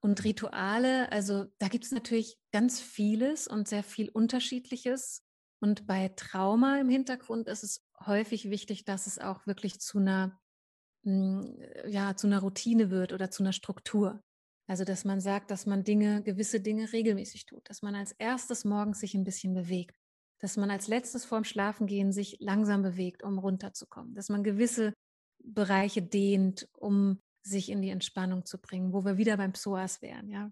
[0.00, 5.22] Und Rituale, also da gibt es natürlich ganz vieles und sehr viel Unterschiedliches.
[5.60, 10.40] Und bei Trauma im Hintergrund ist es häufig wichtig, dass es auch wirklich zu einer,
[11.04, 14.20] hm, ja, zu einer Routine wird oder zu einer Struktur.
[14.72, 18.64] Also, dass man sagt, dass man Dinge, gewisse Dinge regelmäßig tut, dass man als erstes
[18.64, 19.94] morgens sich ein bisschen bewegt,
[20.38, 24.94] dass man als letztes vorm Schlafengehen sich langsam bewegt, um runterzukommen, dass man gewisse
[25.44, 30.30] Bereiche dehnt, um sich in die Entspannung zu bringen, wo wir wieder beim Psoas wären,
[30.30, 30.50] ja.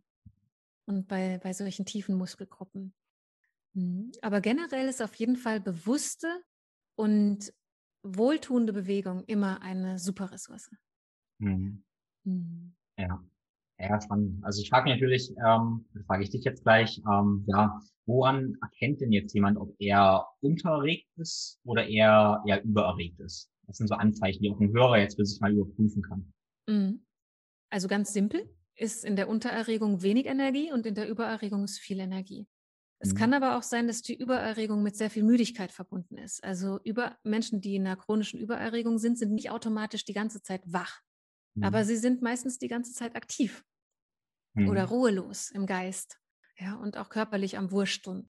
[0.84, 2.92] Und bei, bei solchen tiefen Muskelgruppen.
[3.72, 4.12] Mhm.
[4.20, 6.44] Aber generell ist auf jeden Fall bewusste
[6.94, 7.54] und
[8.02, 10.70] wohltuende Bewegung immer eine super Ressource.
[11.38, 11.82] Mhm.
[12.24, 12.74] Mhm.
[12.98, 13.24] Ja.
[13.80, 14.44] Ja, spannend.
[14.44, 19.00] Also ich frage mich natürlich, ähm, frage ich dich jetzt gleich, ähm, ja, woran erkennt
[19.00, 23.50] denn jetzt jemand, ob er untererregt ist oder eher, eher übererregt ist?
[23.66, 26.32] Das sind so Anzeichen, die auch ein Hörer jetzt für sich mal überprüfen kann.
[26.68, 27.06] Mhm.
[27.70, 32.00] Also ganz simpel ist in der Untererregung wenig Energie und in der Übererregung ist viel
[32.00, 32.46] Energie.
[32.98, 33.16] Es mhm.
[33.16, 36.44] kann aber auch sein, dass die Übererregung mit sehr viel Müdigkeit verbunden ist.
[36.44, 40.62] Also über Menschen, die in einer chronischen Übererregung sind, sind nicht automatisch die ganze Zeit
[40.66, 41.00] wach.
[41.54, 41.64] Mhm.
[41.64, 43.64] Aber sie sind meistens die ganze Zeit aktiv
[44.54, 44.68] mhm.
[44.68, 46.18] oder ruhelos im Geist.
[46.58, 48.28] Ja, und auch körperlich am Wursteln.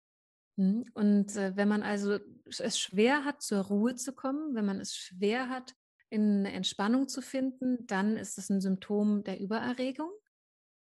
[0.57, 0.85] Mhm.
[0.95, 4.95] Und äh, wenn man also es schwer hat, zur Ruhe zu kommen, wenn man es
[4.95, 5.75] schwer hat,
[6.11, 10.11] in eine Entspannung zu finden, dann ist es ein Symptom der Übererregung.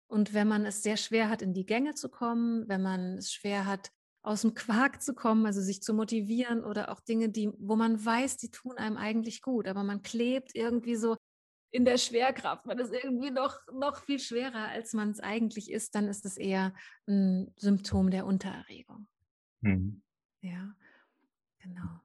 [0.09, 3.33] Und wenn man es sehr schwer hat, in die Gänge zu kommen, wenn man es
[3.33, 3.91] schwer hat,
[4.23, 8.05] aus dem Quark zu kommen, also sich zu motivieren oder auch Dinge, die, wo man
[8.05, 11.17] weiß, die tun einem eigentlich gut, aber man klebt irgendwie so
[11.73, 12.67] in der Schwerkraft.
[12.67, 16.37] Man ist irgendwie noch, noch viel schwerer, als man es eigentlich ist, dann ist es
[16.37, 16.75] eher
[17.09, 19.09] ein Symptom der Untererregung.
[19.63, 20.03] Mhm.
[20.43, 20.75] Ja,
[21.59, 22.01] genau.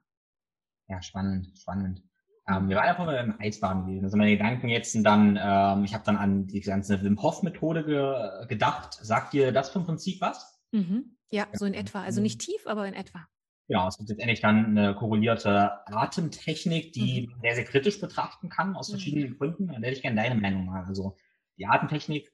[0.87, 2.01] Ja, spannend, spannend.
[2.49, 4.05] Ähm, wir waren ja vorher im Eisbaden gewesen.
[4.05, 7.43] Also meine Gedanken jetzt sind dann, ähm, ich habe dann an die ganze Wim Hof
[7.43, 8.93] Methode ge gedacht.
[8.93, 10.61] Sagt dir das vom Prinzip was?
[10.71, 11.17] Mhm.
[11.29, 12.03] Ja, ja, so in etwa.
[12.03, 13.27] Also nicht tief, aber in etwa.
[13.67, 17.41] Genau, es gibt letztendlich dann eine korrelierte Atemtechnik, die mhm.
[17.41, 18.93] sehr, sehr kritisch betrachten kann, aus mhm.
[18.93, 19.37] verschiedenen.
[19.37, 19.67] Gründen.
[19.67, 20.85] Da hätte ich gerne deine Meinung mal.
[20.85, 21.17] Also
[21.57, 22.31] die Atemtechnik,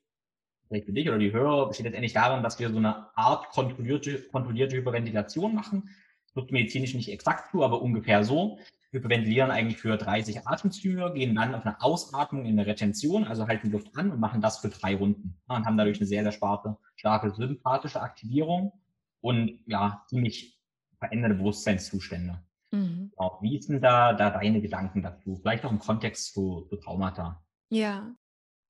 [0.68, 4.22] vielleicht für dich oder die Hörer, besteht letztendlich darin, dass wir so eine Art kontrollierte,
[4.32, 5.90] kontrollierte Hyperventilation machen.
[6.28, 8.60] Das wird medizinisch nicht exakt zu, aber ungefähr so.
[8.92, 13.48] Wir hyperventilieren eigentlich für 30 Atemzüge, gehen dann auf eine Ausatmung in eine Retention, also
[13.48, 15.36] halten Luft an und machen das für drei Runden.
[15.48, 18.72] Und haben dadurch eine sehr, sehr starke, starke sympathische Aktivierung
[19.20, 20.60] und ja, ziemlich
[21.04, 22.42] veränderte Bewusstseinszustände.
[22.72, 23.12] Mhm.
[23.18, 25.36] Auch wie sind da, da deine Gedanken dazu?
[25.36, 27.44] Vielleicht auch im Kontext zu, zu Traumata.
[27.70, 28.16] Ja,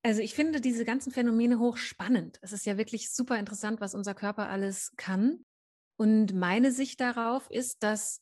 [0.03, 2.39] also ich finde diese ganzen Phänomene hochspannend.
[2.41, 5.45] Es ist ja wirklich super interessant, was unser Körper alles kann.
[5.97, 8.21] Und meine Sicht darauf ist, dass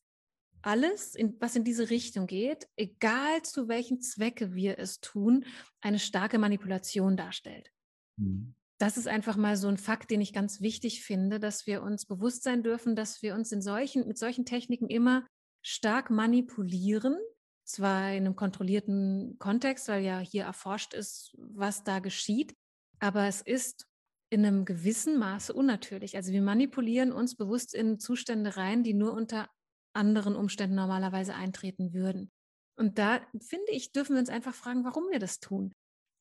[0.61, 5.45] alles, in, was in diese Richtung geht, egal zu welchem Zwecke wir es tun,
[5.79, 7.71] eine starke Manipulation darstellt.
[8.17, 11.83] Mhm das ist einfach mal so ein Fakt, den ich ganz wichtig finde, dass wir
[11.83, 15.27] uns bewusst sein dürfen, dass wir uns in solchen, mit solchen Techniken immer
[15.61, 17.15] stark manipulieren.
[17.63, 22.55] Zwar in einem kontrollierten Kontext, weil ja hier erforscht ist, was da geschieht,
[22.99, 23.85] aber es ist
[24.31, 26.15] in einem gewissen Maße unnatürlich.
[26.15, 29.47] Also wir manipulieren uns bewusst in Zustände rein, die nur unter
[29.93, 32.31] anderen Umständen normalerweise eintreten würden.
[32.77, 35.71] Und da finde ich, dürfen wir uns einfach fragen, warum wir das tun.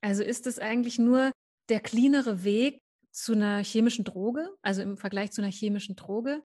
[0.02, 1.30] Also ist es eigentlich nur
[1.70, 6.42] der cleanere Weg zu einer chemischen Droge, also im Vergleich zu einer chemischen Droge?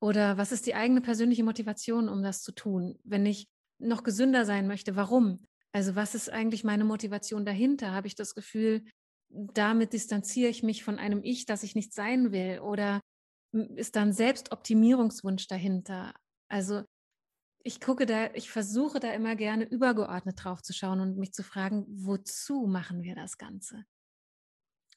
[0.00, 2.98] Oder was ist die eigene persönliche Motivation, um das zu tun?
[3.04, 5.44] Wenn ich noch gesünder sein möchte, warum?
[5.72, 7.92] Also was ist eigentlich meine Motivation dahinter?
[7.92, 8.84] Habe ich das Gefühl,
[9.28, 12.60] damit distanziere ich mich von einem Ich, das ich nicht sein will?
[12.60, 13.00] Oder
[13.52, 16.14] ist da ein Selbstoptimierungswunsch dahinter?
[16.48, 16.82] Also
[17.62, 21.42] ich gucke da, ich versuche da immer gerne übergeordnet drauf zu schauen und mich zu
[21.42, 23.84] fragen, wozu machen wir das Ganze?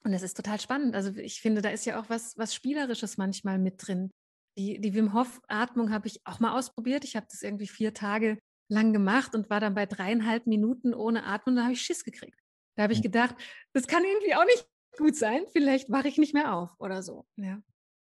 [0.03, 0.95] Und das ist total spannend.
[0.95, 4.11] Also ich finde, da ist ja auch was, was Spielerisches manchmal mit drin.
[4.57, 7.03] Die, die Wim Hof-Atmung habe ich auch mal ausprobiert.
[7.03, 11.25] Ich habe das irgendwie vier Tage lang gemacht und war dann bei dreieinhalb Minuten ohne
[11.25, 11.55] Atmen.
[11.55, 12.39] Da habe ich Schiss gekriegt.
[12.75, 13.35] Da habe ich gedacht,
[13.73, 15.43] das kann irgendwie auch nicht gut sein.
[15.51, 17.25] Vielleicht wache ich nicht mehr auf oder so.
[17.35, 17.61] Ja.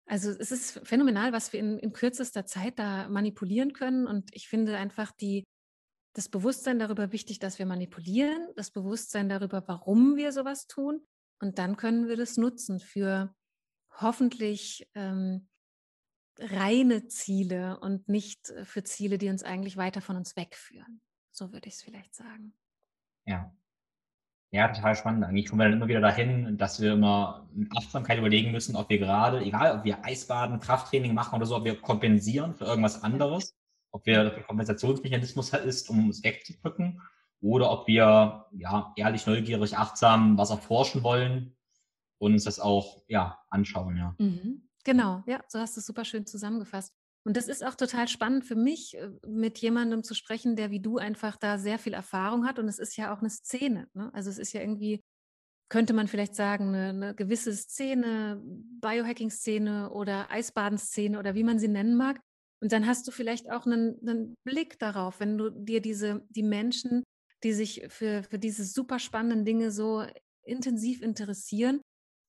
[0.07, 4.07] Also es ist phänomenal, was wir in, in kürzester Zeit da manipulieren können.
[4.07, 5.44] Und ich finde einfach die,
[6.14, 11.03] das Bewusstsein darüber wichtig, dass wir manipulieren, das Bewusstsein darüber, warum wir sowas tun
[11.40, 13.35] und dann können wir das nutzen für
[14.01, 15.48] hoffentlich ähm,
[16.38, 21.01] reine Ziele und nicht äh, für Ziele, die uns eigentlich weiter von uns wegführen.
[21.33, 22.55] So würde ich es vielleicht sagen.
[23.27, 23.53] Ja.
[24.51, 25.24] Ja, total spannend.
[25.24, 28.88] Eigentlich kommen wir dann immer wieder dahin, dass wir immer mit Achtsamkeit überlegen müssen, ob
[28.88, 33.03] wir gerade, egal ob wir Eisbaden, Krafttraining machen oder so, ob wir kompensieren für irgendwas
[33.03, 33.55] anderes,
[33.90, 37.03] ob wir der Kompensationsmechanismus ist, um es wegzudrücken
[37.40, 41.57] oder ob wir ja ehrlich, neugierig, achtsam was erforschen wollen
[42.18, 43.96] und uns das auch ja anschauen.
[43.96, 44.14] Ja.
[44.18, 44.68] Mhm.
[44.85, 46.94] Genau, ja, so hast du es super schön zusammengefasst.
[47.24, 50.81] Und das ist auch total spannend für mich, äh, mit jemandem zu sprechen, der wie
[50.81, 52.59] du einfach da sehr viel Erfahrung hat.
[52.59, 53.88] Und es ist ja auch eine Szene.
[53.92, 54.11] Ne?
[54.14, 55.05] Also es ist ja irgendwie,
[55.68, 58.40] könnte man vielleicht sagen, eine, eine gewisse Szene,
[58.81, 62.18] Biohacking-Szene oder Eisbaden-Szene oder wie man sie nennen mag.
[62.62, 66.42] Und dann hast du vielleicht auch einen, einen Blick darauf, wenn du dir diese, die
[66.42, 67.05] Menschen
[67.42, 70.05] die sich für, für diese super spannenden Dinge so
[70.42, 71.81] intensiv interessieren,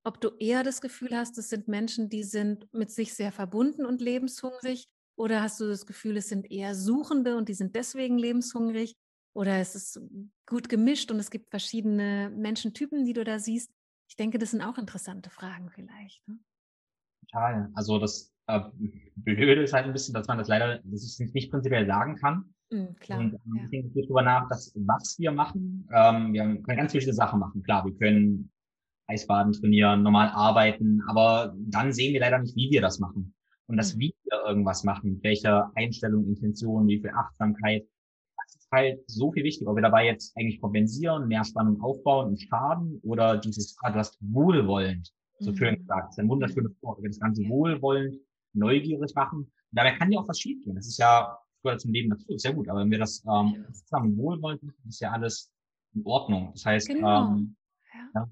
[0.04, 3.86] ob du eher das Gefühl hast, es sind Menschen, die sind mit sich sehr verbunden
[3.86, 8.17] und lebenshungrig, oder hast du das Gefühl, es sind eher Suchende und die sind deswegen
[8.17, 8.95] lebenshungrig,
[9.34, 10.02] oder es ist
[10.45, 13.72] gut gemischt und es gibt verschiedene Menschentypen, die du da siehst.
[14.10, 16.28] Ich denke, das sind auch interessante Fragen vielleicht.
[16.28, 16.39] Ne?
[17.22, 17.69] Total.
[17.76, 18.62] Also das äh,
[19.15, 22.54] Blöde ist halt ein bisschen, dass man das leider, das ist nicht prinzipiell sagen kann.
[22.71, 23.19] Mhm, klar.
[23.19, 23.63] Und ähm, ja.
[23.63, 25.88] ich denke darüber nach, dass was wir machen.
[25.93, 27.63] Ähm, wir können ganz viele Sachen machen.
[27.63, 28.51] Klar, wir können
[29.08, 33.34] Eisbaden trainieren, normal arbeiten, aber dann sehen wir leider nicht, wie wir das machen.
[33.67, 33.99] Und das, mhm.
[33.99, 37.88] wie wir irgendwas machen, welche Einstellung, Intention, wie viel Achtsamkeit,
[38.38, 42.29] das ist halt so viel wichtig, ob wir dabei jetzt eigentlich kompensieren, mehr Spannung aufbauen
[42.29, 45.55] und schaden oder dieses, ah, du hast wohlwollend, so mhm.
[45.55, 48.15] schön gesagt, das ist ein wunderschönes Wort, wir das Ganze wohlwollend,
[48.53, 49.39] neugierig machen.
[49.39, 50.75] Und dabei kann ja auch was schiefgehen.
[50.75, 52.69] Das ist ja gehört zum Leben dazu, ist ja gut.
[52.69, 55.52] Aber wenn wir das ähm, zusammen wohlwollend machen, ist ja alles
[55.93, 56.52] in Ordnung.
[56.54, 57.30] Das heißt, genau.
[57.30, 57.56] ähm,
[58.13, 58.30] ja.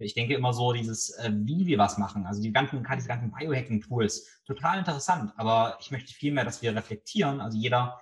[0.00, 3.32] Ich denke immer so, dieses, äh, wie wir was machen, also die ganzen, diese ganzen
[3.32, 8.00] Biohacking-Tools, total interessant, aber ich möchte vielmehr, dass wir reflektieren, also jeder,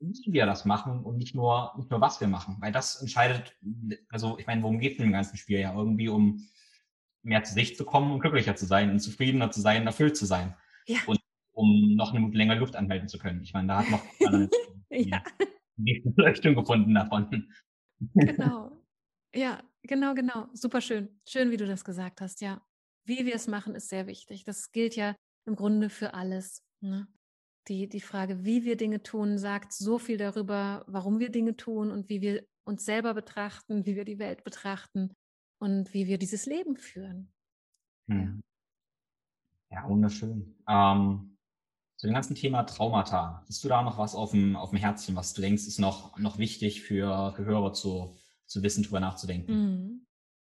[0.00, 3.56] wie wir das machen und nicht nur, nicht nur was wir machen, weil das entscheidet,
[4.10, 5.74] also ich meine, worum geht es dem ganzen Spiel ja?
[5.74, 6.46] Irgendwie um
[7.22, 10.26] mehr zu sich zu kommen und glücklicher zu sein und zufriedener zu sein, erfüllt zu
[10.26, 10.54] sein.
[10.86, 10.98] Ja.
[11.06, 11.19] Und
[11.60, 13.42] um noch eine Minute länger Luft anhalten zu können.
[13.42, 14.02] Ich meine, da hat noch
[14.90, 15.22] ja.
[15.76, 17.48] die Beleuchtung gefunden davon.
[18.14, 18.72] Genau.
[19.32, 20.48] Ja, genau, genau.
[20.54, 21.20] Super schön.
[21.24, 22.60] Schön, wie du das gesagt hast, ja.
[23.04, 24.42] Wie wir es machen, ist sehr wichtig.
[24.42, 25.14] Das gilt ja
[25.46, 26.64] im Grunde für alles.
[26.80, 27.06] Ne?
[27.68, 31.92] Die, die Frage, wie wir Dinge tun, sagt so viel darüber, warum wir Dinge tun
[31.92, 35.12] und wie wir uns selber betrachten, wie wir die Welt betrachten
[35.62, 37.32] und wie wir dieses Leben führen.
[38.10, 38.42] Hm.
[39.70, 40.56] Ja, wunderschön.
[40.68, 41.36] Ähm,
[42.00, 45.14] zu dem ganzen Thema Traumata, hast du da noch was auf dem, auf dem Herzen,
[45.16, 49.52] was du denkst, ist noch, noch wichtig für, für Hörer zu, zu wissen, darüber nachzudenken?
[49.52, 50.06] Mhm.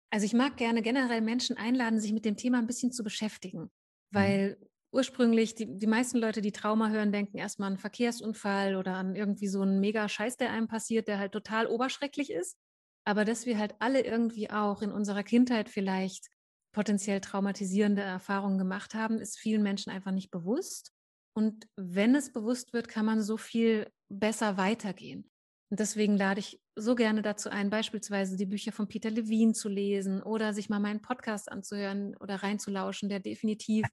[0.09, 3.61] Also ich mag gerne generell Menschen einladen, sich mit dem Thema ein bisschen zu beschäftigen,
[3.61, 3.69] mhm.
[4.09, 4.67] weil mhm.
[4.91, 9.15] ursprünglich die, die meisten Leute, die Trauma hören, denken erstmal an einen Verkehrsunfall oder an
[9.15, 12.57] irgendwie so einen mega Scheiß, der einem passiert, der halt total oberschrecklich ist.
[13.03, 16.25] Aber dass wir halt alle irgendwie auch in unserer Kindheit vielleicht
[16.71, 20.94] potenziell traumatisierende Erfahrungen gemacht haben, ist vielen Menschen einfach nicht bewusst.
[21.37, 25.29] Und wenn es bewusst wird, kann man so viel besser weitergehen.
[25.69, 29.67] Und deswegen lade ich so gerne dazu ein, beispielsweise die Bücher von Peter Levine zu
[29.67, 33.85] lesen oder sich mal meinen Podcast anzuhören oder reinzulauschen, der definitiv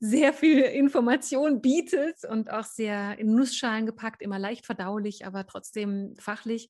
[0.00, 6.14] sehr viel Information bietet und auch sehr in Nussschalen gepackt, immer leicht verdaulich, aber trotzdem
[6.18, 6.68] fachlich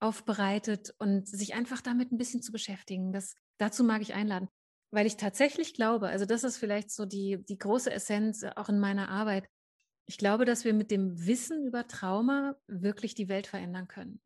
[0.00, 3.12] aufbereitet und sich einfach damit ein bisschen zu beschäftigen.
[3.12, 4.48] Das, dazu mag ich einladen
[4.92, 8.68] weil ich tatsächlich glaube, also das ist vielleicht so die, die große Essenz äh, auch
[8.68, 9.48] in meiner Arbeit.
[10.06, 14.20] Ich glaube, dass wir mit dem Wissen über Trauma wirklich die Welt verändern können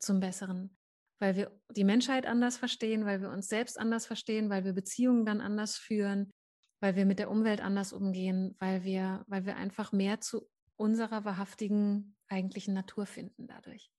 [0.00, 0.76] zum Besseren,
[1.20, 5.24] weil wir die Menschheit anders verstehen, weil wir uns selbst anders verstehen, weil wir Beziehungen
[5.24, 6.32] dann anders führen,
[6.80, 11.24] weil wir mit der Umwelt anders umgehen, weil wir, weil wir einfach mehr zu unserer
[11.24, 13.92] wahrhaftigen eigentlichen Natur finden dadurch.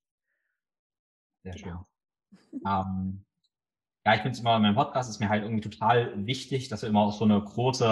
[1.44, 1.86] Sehr genau.
[2.34, 2.62] schön.
[2.66, 3.26] ähm,
[4.10, 6.82] ja, ich finde es immer, in meinem Podcast ist mir halt irgendwie total wichtig, dass
[6.82, 7.86] wir immer auch so eine große,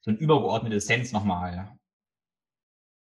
[0.00, 1.76] so eine übergeordnete Essenz nochmal,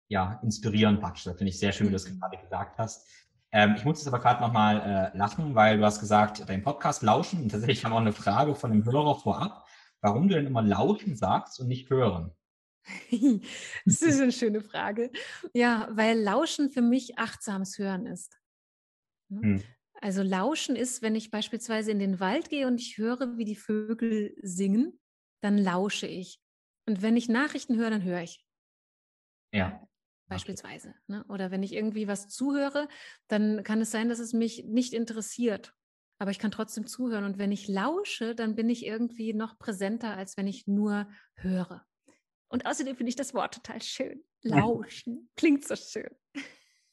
[0.08, 1.24] ja, inspirieren praktisch.
[1.24, 2.20] Das finde ich sehr schön, wie du das mhm.
[2.20, 3.08] gerade gesagt hast.
[3.52, 7.02] Ähm, ich muss jetzt aber gerade nochmal äh, lachen, weil du hast gesagt, dein Podcast
[7.02, 7.42] lauschen.
[7.42, 9.66] Und tatsächlich haben wir auch eine Frage von dem Hörer vorab,
[10.00, 12.30] warum du denn immer lauschen sagst und nicht hören.
[13.84, 15.10] das ist eine schöne Frage.
[15.52, 18.38] Ja, weil Lauschen für mich achtsames Hören ist.
[19.28, 19.40] Ne?
[19.42, 19.64] Hm.
[20.00, 23.56] Also Lauschen ist, wenn ich beispielsweise in den Wald gehe und ich höre, wie die
[23.56, 24.98] Vögel singen,
[25.42, 26.40] dann lausche ich.
[26.86, 28.44] Und wenn ich Nachrichten höre, dann höre ich.
[29.52, 29.86] Ja.
[30.28, 30.94] Beispielsweise.
[31.06, 31.24] Ne?
[31.28, 32.88] Oder wenn ich irgendwie was zuhöre,
[33.28, 35.74] dann kann es sein, dass es mich nicht interessiert.
[36.18, 37.24] Aber ich kann trotzdem zuhören.
[37.24, 41.84] Und wenn ich lausche, dann bin ich irgendwie noch präsenter, als wenn ich nur höre.
[42.48, 44.24] Und außerdem finde ich das Wort total schön.
[44.42, 45.28] Lauschen.
[45.36, 46.10] Klingt so schön.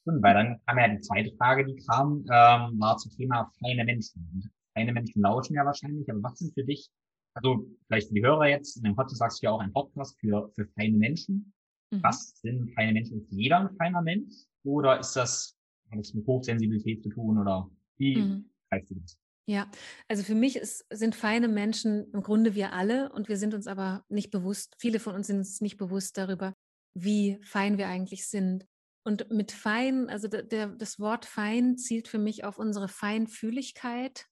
[0.08, 4.28] Weil dann kam ja die zweite Frage, die kam, ähm, war zum Thema feine Menschen.
[4.34, 6.90] Und feine Menschen lauschen ja wahrscheinlich, aber was sind für dich,
[7.34, 10.18] also vielleicht für die Hörer jetzt, in dem Podcast sagst du ja auch ein Podcast
[10.20, 11.54] für, für feine Menschen.
[11.92, 12.04] Mhm.
[12.04, 13.18] Was sind feine Menschen?
[13.18, 14.34] Ist jeder ein feiner Mensch?
[14.64, 15.56] Oder ist das,
[15.92, 17.38] hat das mit Hochsensibilität zu tun?
[17.38, 18.50] Oder wie mhm.
[18.72, 19.18] du das?
[19.50, 19.72] Ja,
[20.10, 23.68] also für mich ist, sind feine Menschen im Grunde wir alle und wir sind uns
[23.68, 26.54] aber nicht bewusst, viele von uns sind uns nicht bewusst darüber,
[26.94, 28.66] wie fein wir eigentlich sind
[29.08, 34.26] und mit fein, also der, der, das Wort fein zielt für mich auf unsere Feinfühligkeit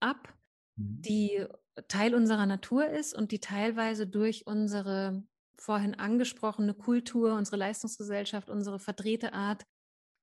[0.00, 0.34] ab,
[0.76, 1.00] mhm.
[1.00, 1.46] die
[1.88, 5.24] Teil unserer Natur ist und die teilweise durch unsere
[5.58, 9.64] vorhin angesprochene Kultur, unsere Leistungsgesellschaft, unsere verdrehte Art,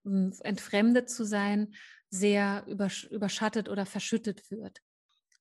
[0.06, 1.74] hm, entfremdet zu sein,
[2.12, 4.82] sehr übersch überschattet oder verschüttet wird.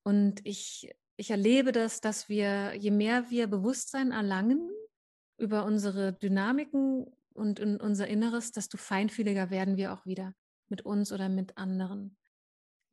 [0.05, 4.71] Und ich, ich erlebe das, dass wir, je mehr wir Bewusstsein erlangen
[5.37, 10.35] über unsere Dynamiken und in unser Inneres, desto feinfühliger werden wir auch wieder
[10.69, 12.17] mit uns oder mit anderen.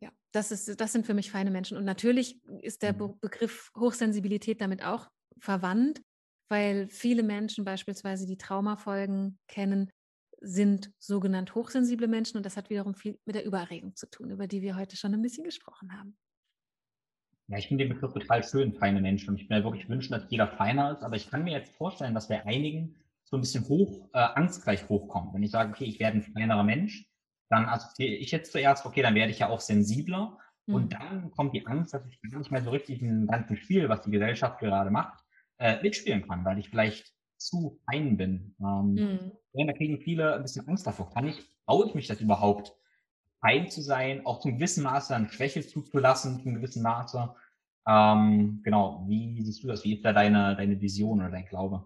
[0.02, 1.78] Ja, das, ist, das sind für mich feine Menschen.
[1.78, 3.20] Und natürlich ist der Be mhm.
[3.20, 6.02] Begriff Hochsensibilität damit auch verwandt,
[6.50, 9.90] weil viele Menschen beispielsweise die Traumafolgen kennen,
[10.42, 14.48] sind sogenannt hochsensible Menschen und das hat wiederum viel mit der Übererregung zu tun, über
[14.48, 16.18] die wir heute schon ein bisschen gesprochen haben.
[17.48, 19.30] Ja, ich finde den Begriff total schön, feine Menschen.
[19.30, 22.14] Und ich mir wirklich wünschen, dass jeder feiner ist, aber ich kann mir jetzt vorstellen,
[22.14, 22.96] dass bei einigen
[23.32, 25.34] so ein bisschen hoch, äh, Angst gleich hochkommt.
[25.34, 27.10] Wenn ich sage, okay, ich werde ein kleinerer Mensch,
[27.50, 30.38] dann assoziiere ich jetzt zuerst, okay, dann werde ich ja auch sensibler.
[30.68, 30.76] Mhm.
[30.76, 33.88] Und dann kommt die Angst, dass ich gar nicht mehr so richtig im ganzen Spiel,
[33.88, 35.24] was die Gesellschaft gerade macht,
[35.60, 38.54] äh, mitspielen kann, weil ich vielleicht zu fein bin.
[38.60, 39.32] Ähm, mhm.
[39.54, 41.10] ja, da kriegen viele ein bisschen Angst davor.
[41.14, 42.74] Kann ich, traue ich mich das überhaupt,
[43.40, 47.34] fein zu sein, auch zum gewissen Maße an Schwäche zuzulassen, zum gewissen Maße?
[47.88, 49.84] Ähm, genau, wie siehst du das?
[49.86, 51.86] Wie ist da deine, deine Vision oder dein Glaube?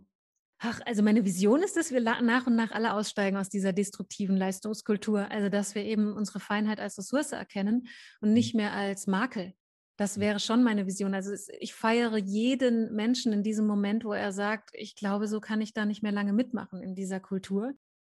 [0.67, 4.35] Ach, also meine Vision ist, dass wir nach und nach alle aussteigen aus dieser destruktiven
[4.35, 5.29] Leistungskultur.
[5.29, 7.87] Also dass wir eben unsere Feinheit als Ressource erkennen
[8.19, 8.61] und nicht mhm.
[8.61, 9.53] mehr als Makel.
[9.95, 11.13] Das wäre schon meine Vision.
[11.13, 15.61] Also ich feiere jeden Menschen in diesem Moment, wo er sagt, ich glaube, so kann
[15.61, 17.73] ich da nicht mehr lange mitmachen in dieser Kultur,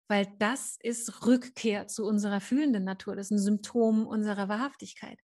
[0.09, 3.17] weil das ist Rückkehr zu unserer fühlenden Natur.
[3.17, 5.19] Das ist ein Symptom unserer Wahrhaftigkeit.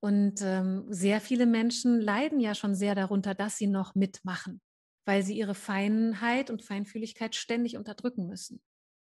[0.00, 4.62] Und ähm, sehr viele Menschen leiden ja schon sehr darunter, dass sie noch mitmachen,
[5.06, 8.60] weil sie ihre Feinheit und Feinfühligkeit ständig unterdrücken müssen.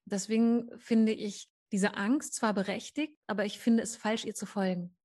[0.07, 4.97] Deswegen finde ich diese Angst zwar berechtigt, aber ich finde es falsch, ihr zu folgen.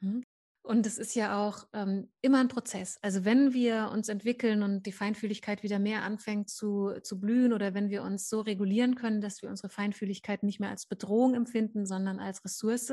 [0.00, 0.22] Hm?
[0.62, 2.98] Und es ist ja auch ähm, immer ein Prozess.
[3.02, 7.74] Also wenn wir uns entwickeln und die Feinfühligkeit wieder mehr anfängt zu, zu blühen oder
[7.74, 11.86] wenn wir uns so regulieren können, dass wir unsere Feinfühligkeit nicht mehr als Bedrohung empfinden,
[11.86, 12.92] sondern als Ressource,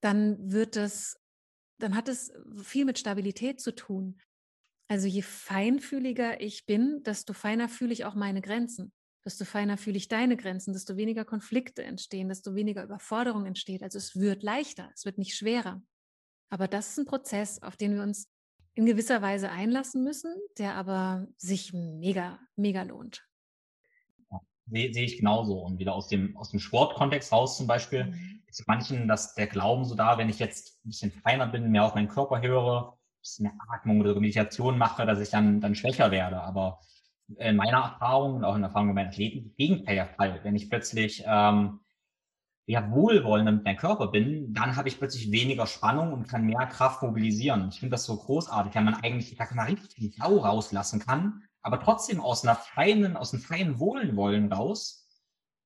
[0.00, 1.18] dann wird es,
[1.78, 4.20] dann hat es viel mit Stabilität zu tun.
[4.88, 8.92] Also je feinfühliger ich bin, desto feiner fühle ich auch meine Grenzen.
[9.24, 13.82] Desto feiner fühle ich deine Grenzen, desto weniger Konflikte entstehen, desto weniger Überforderung entsteht.
[13.82, 15.82] Also es wird leichter, es wird nicht schwerer.
[16.50, 18.28] Aber das ist ein Prozess, auf den wir uns
[18.74, 23.26] in gewisser Weise einlassen müssen, der aber sich mega, mega lohnt.
[24.30, 25.58] Ja, sehe, sehe ich genauso.
[25.58, 28.42] Und wieder aus dem, aus dem Sportkontext raus zum Beispiel, mhm.
[28.46, 31.84] ist manchen dass der Glauben so da, wenn ich jetzt ein bisschen feiner bin, mehr
[31.84, 36.10] auf meinen Körper höre, bisschen mehr Atmung oder Meditation mache, dass ich dann, dann schwächer
[36.10, 36.40] werde.
[36.40, 36.80] Aber
[37.38, 40.40] in meiner Erfahrung und auch in der Erfahrung meiner Athleten, das Gegenteil der Fall.
[40.42, 41.80] Wenn ich plötzlich ähm,
[42.66, 46.66] ja, wohlwollender mit meinem Körper bin, dann habe ich plötzlich weniger Spannung und kann mehr
[46.66, 47.68] Kraft mobilisieren.
[47.70, 51.00] Ich finde das so großartig, wenn man eigentlich, ich sag mal, richtig die Sau rauslassen
[51.00, 55.06] kann, aber trotzdem aus einer feinen, aus einem feinen Wohlwollen raus.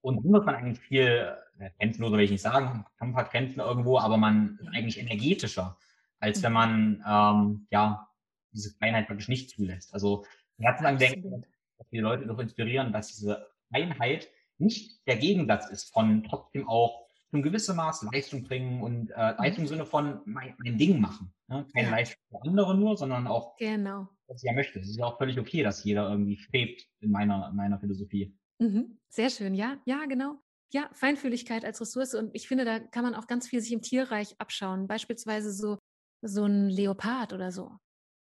[0.01, 3.61] Und dann wird man eigentlich viel, äh, grenzenloser will ich nicht sagen, Kampf hat Grenzen
[3.61, 5.77] irgendwo, aber man ist eigentlich energetischer,
[6.21, 8.09] als wenn man, ähm, ja,
[8.53, 9.93] diese Feinheit wirklich nicht zulässt.
[9.95, 10.25] Also,
[10.59, 11.45] herzlich denken,
[11.79, 17.07] dass die Leute doch inspirieren, dass diese Feinheit nicht der Gegensatz ist von trotzdem auch
[17.31, 19.39] zum gewissen Maß Leistung bringen und äh, mhm.
[19.39, 21.33] Leistung im Sinne von mein, mein Ding machen.
[21.49, 21.67] Ne?
[21.75, 21.97] Keine ja.
[21.97, 24.09] Leistung für andere nur, sondern auch, genau.
[24.27, 24.81] was ich ja möchte.
[24.81, 28.35] Es ist ja auch völlig okay, dass jeder irgendwie strebt in meiner, in meiner Philosophie.
[28.59, 28.99] Mhm.
[29.09, 30.37] Sehr schön, ja, ja, genau.
[30.71, 33.81] Ja, Feinfühligkeit als Ressource und ich finde, da kann man auch ganz viel sich im
[33.81, 34.87] Tierreich abschauen.
[34.87, 35.79] Beispielsweise so,
[36.23, 37.71] so ein Leopard oder so.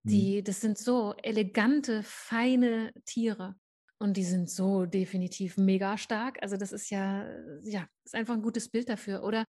[0.04, 0.10] Mhm.
[0.10, 3.56] Die, das sind so elegante, feine Tiere.
[3.98, 6.42] Und die sind so definitiv mega stark.
[6.42, 7.26] Also das ist ja,
[7.62, 9.22] ja, ist einfach ein gutes Bild dafür.
[9.22, 9.44] Oder,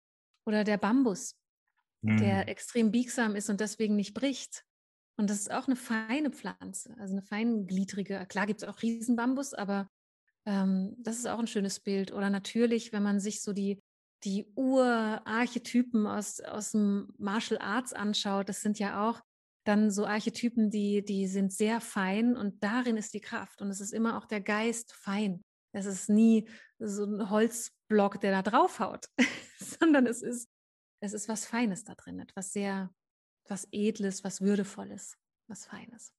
[0.46, 1.36] oder der Bambus,
[2.02, 2.18] mhm.
[2.18, 4.64] der extrem biegsam ist und deswegen nicht bricht.
[5.18, 8.26] Und das ist auch eine feine Pflanze, also eine feingliedrige.
[8.28, 9.89] Klar gibt es auch Riesenbambus, aber
[10.46, 12.12] ähm, das ist auch ein schönes Bild.
[12.12, 13.82] Oder natürlich, wenn man sich so die,
[14.26, 19.22] die Urarchetypen aus, aus dem Martial Arts anschaut, das sind ja auch
[19.66, 23.62] dann so Archetypen, die, die sind sehr fein und darin ist die Kraft.
[23.62, 25.42] Und es ist immer auch der Geist fein.
[25.72, 26.48] Es ist nie
[26.80, 29.08] so ein Holzblock, der da draufhaut,
[29.60, 30.50] sondern es ist,
[31.02, 32.92] es ist was Feines da drin, etwas sehr,
[33.48, 35.18] was Edles, was Würdevolles,
[35.48, 36.14] was Feines.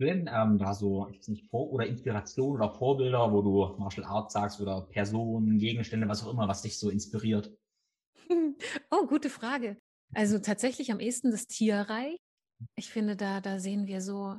[0.00, 4.06] Denn ähm, da so, ich weiß nicht, Vor oder Inspiration oder Vorbilder, wo du Martial
[4.06, 7.52] Arts sagst oder Personen, Gegenstände, was auch immer, was dich so inspiriert?
[8.90, 9.78] Oh, gute Frage.
[10.14, 12.18] Also tatsächlich am ehesten das Tierreich,
[12.76, 14.38] ich finde, da, da sehen wir so,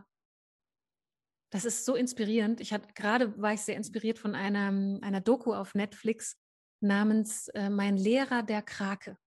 [1.51, 2.61] das ist so inspirierend.
[2.61, 4.67] Ich hatte gerade war ich sehr inspiriert von einer,
[5.01, 6.37] einer Doku auf Netflix
[6.81, 9.17] namens äh, Mein Lehrer der Krake.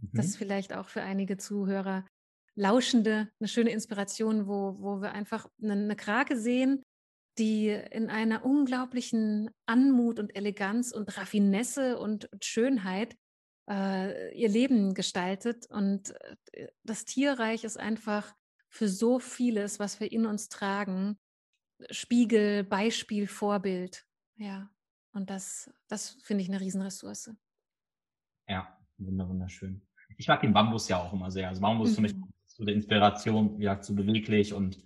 [0.00, 0.10] Mhm.
[0.12, 2.06] Das ist vielleicht auch für einige Zuhörer
[2.56, 6.82] Lauschende eine schöne Inspiration, wo, wo wir einfach eine, eine Krake sehen,
[7.38, 13.14] die in einer unglaublichen Anmut und Eleganz und Raffinesse und Schönheit
[13.68, 15.66] äh, ihr Leben gestaltet.
[15.70, 16.14] Und
[16.52, 18.34] äh, das Tierreich ist einfach
[18.68, 21.18] für so vieles, was wir in uns tragen,
[21.90, 24.06] Spiegel, Beispiel, Vorbild.
[24.36, 24.70] Ja,
[25.12, 27.32] und das, das finde ich eine Riesenressource.
[28.48, 29.82] Ja, wunderschön.
[30.16, 31.48] Ich mag den Bambus ja auch immer sehr.
[31.48, 31.90] Also Bambus mhm.
[31.90, 32.25] ist für mich mhm.
[32.56, 34.78] So der Inspiration, wie gesagt, so beweglich und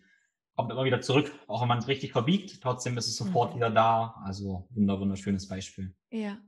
[0.56, 2.60] kommt immer wieder zurück, auch wenn man es richtig verbiegt.
[2.62, 3.56] Trotzdem ist es sofort mhm.
[3.56, 4.20] wieder da.
[4.24, 5.94] Also wunderschönes Beispiel.
[6.10, 6.38] Ja,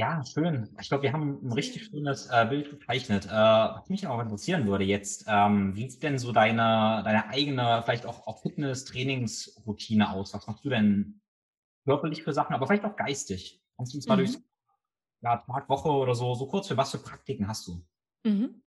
[0.00, 0.74] ja, schön.
[0.80, 3.26] Ich glaube, wir haben ein richtig schönes äh, Bild gezeichnet.
[3.26, 7.82] Äh, was mich auch interessieren würde jetzt, ähm, wie sieht denn so deine, deine eigene,
[7.84, 10.32] vielleicht auch, auch Fitness-Trainingsroutine aus?
[10.32, 11.20] Was machst du denn
[11.84, 13.60] körperlich für Sachen, aber vielleicht auch geistig?
[13.76, 14.24] Kannst du uns mal mhm.
[14.24, 14.38] durch
[15.22, 17.84] ja, Tag, Woche oder so, so kurz für was für Praktiken hast du?
[18.24, 18.62] Mhm.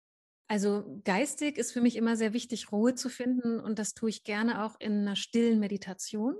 [0.48, 4.24] Also geistig ist für mich immer sehr wichtig, Ruhe zu finden und das tue ich
[4.24, 6.34] gerne auch in einer stillen Meditation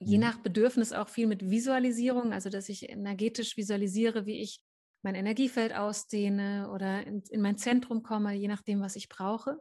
[0.00, 0.24] je mhm.
[0.24, 4.60] nach Bedürfnis auch viel mit Visualisierung, also dass ich energetisch visualisiere, wie ich
[5.02, 9.60] mein Energiefeld ausdehne oder in, in mein Zentrum komme, je nachdem, was ich brauche.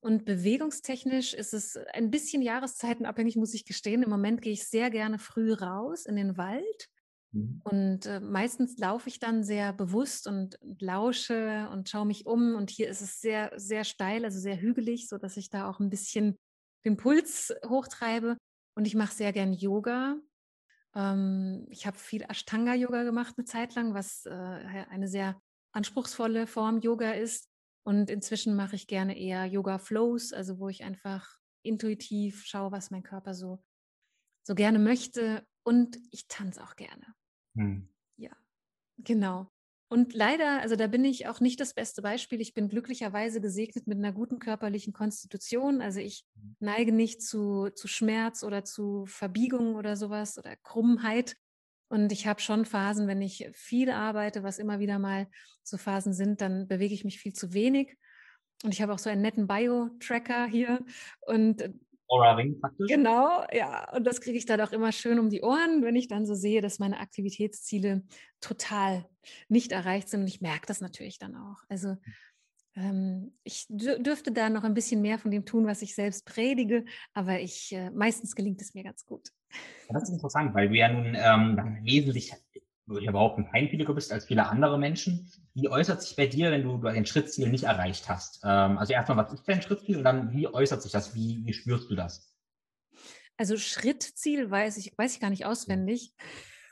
[0.00, 4.02] Und bewegungstechnisch ist es ein bisschen jahreszeitenabhängig, muss ich gestehen.
[4.02, 6.88] Im Moment gehe ich sehr gerne früh raus in den Wald.
[7.32, 7.60] Mhm.
[7.64, 12.54] Und äh, meistens laufe ich dann sehr bewusst und, und lausche und schaue mich um.
[12.54, 15.90] Und hier ist es sehr, sehr steil, also sehr hügelig, sodass ich da auch ein
[15.90, 16.36] bisschen
[16.84, 18.36] den Puls hochtreibe.
[18.74, 20.16] Und ich mache sehr gern Yoga.
[20.94, 25.40] Ähm, ich habe viel Ashtanga-Yoga gemacht eine Zeit lang, was äh, eine sehr
[25.72, 27.48] anspruchsvolle Form Yoga ist.
[27.84, 32.90] Und inzwischen mache ich gerne eher Yoga Flows, also wo ich einfach intuitiv schaue, was
[32.90, 33.62] mein Körper so,
[34.46, 35.44] so gerne möchte.
[35.64, 37.14] Und ich tanze auch gerne.
[37.56, 37.88] Hm.
[38.16, 38.30] Ja,
[38.98, 39.50] genau.
[39.88, 42.40] Und leider, also da bin ich auch nicht das beste Beispiel.
[42.40, 45.80] Ich bin glücklicherweise gesegnet mit einer guten körperlichen Konstitution.
[45.80, 46.56] Also ich mhm.
[46.60, 51.36] neige nicht zu, zu Schmerz oder zu Verbiegung oder sowas oder Krummheit.
[51.88, 55.28] Und ich habe schon Phasen, wenn ich viel arbeite, was immer wieder mal
[55.62, 57.96] so Phasen sind, dann bewege ich mich viel zu wenig.
[58.64, 60.84] Und ich habe auch so einen netten Bio-Tracker hier.
[61.20, 61.70] Und
[62.08, 62.88] Aura Ring praktisch.
[62.88, 63.92] Genau, ja.
[63.94, 66.34] Und das kriege ich dann auch immer schön um die Ohren, wenn ich dann so
[66.34, 68.02] sehe, dass meine Aktivitätsziele
[68.40, 69.06] total
[69.48, 70.20] nicht erreicht sind.
[70.20, 71.58] Und ich merke das natürlich dann auch.
[71.68, 71.96] Also
[72.76, 76.84] ähm, ich dürfte da noch ein bisschen mehr von dem tun, was ich selbst predige,
[77.14, 79.30] aber ich äh, meistens gelingt es mir ganz gut.
[79.88, 82.32] Das ist interessant, weil du ja nun ähm, wesentlich
[82.86, 85.30] würde ich behaupten, feinfühliger bist als viele andere Menschen.
[85.54, 88.40] Wie äußert sich bei dir, wenn du dein Schrittziel nicht erreicht hast?
[88.44, 91.14] Ähm, also erstmal, was ist dein Schrittziel und dann, wie äußert sich das?
[91.14, 92.32] Wie, wie spürst du das?
[93.36, 96.14] Also Schrittziel weiß ich, weiß ich gar nicht auswendig.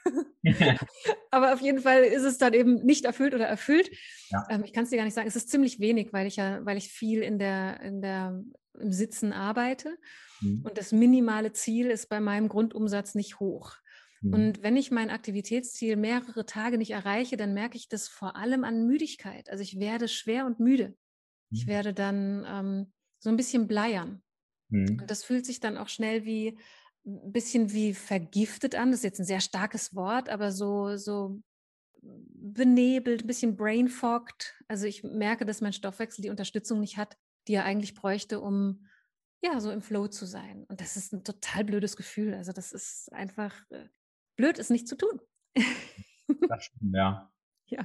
[1.30, 3.90] Aber auf jeden Fall ist es dann eben nicht erfüllt oder erfüllt.
[4.30, 4.46] Ja.
[4.50, 5.28] Ähm, ich kann es dir gar nicht sagen.
[5.28, 8.40] Es ist ziemlich wenig, weil ich ja, weil ich viel in der, in der,
[8.78, 9.96] im Sitzen arbeite.
[10.40, 10.62] Mhm.
[10.64, 13.76] Und das minimale Ziel ist bei meinem Grundumsatz nicht hoch.
[14.24, 14.34] Mhm.
[14.34, 18.64] Und wenn ich mein Aktivitätsziel mehrere Tage nicht erreiche, dann merke ich das vor allem
[18.64, 19.50] an Müdigkeit.
[19.50, 20.96] Also ich werde schwer und müde.
[21.50, 21.70] Ich mhm.
[21.70, 24.22] werde dann ähm, so ein bisschen bleiern.
[24.70, 24.98] Mhm.
[25.00, 26.58] Und das fühlt sich dann auch schnell wie
[27.06, 28.90] ein bisschen wie vergiftet an.
[28.90, 31.42] Das ist jetzt ein sehr starkes Wort, aber so, so
[32.00, 34.54] benebelt, ein bisschen brainfogged.
[34.68, 37.16] Also ich merke, dass mein Stoffwechsel die Unterstützung nicht hat,
[37.46, 38.86] die er eigentlich bräuchte, um
[39.42, 40.64] ja, so im Flow zu sein.
[40.68, 42.32] Und das ist ein total blödes Gefühl.
[42.32, 43.88] Also das ist einfach, äh,
[44.36, 45.20] blöd ist, nicht zu tun.
[46.48, 47.30] das stimmt, ja.
[47.68, 47.84] Ja.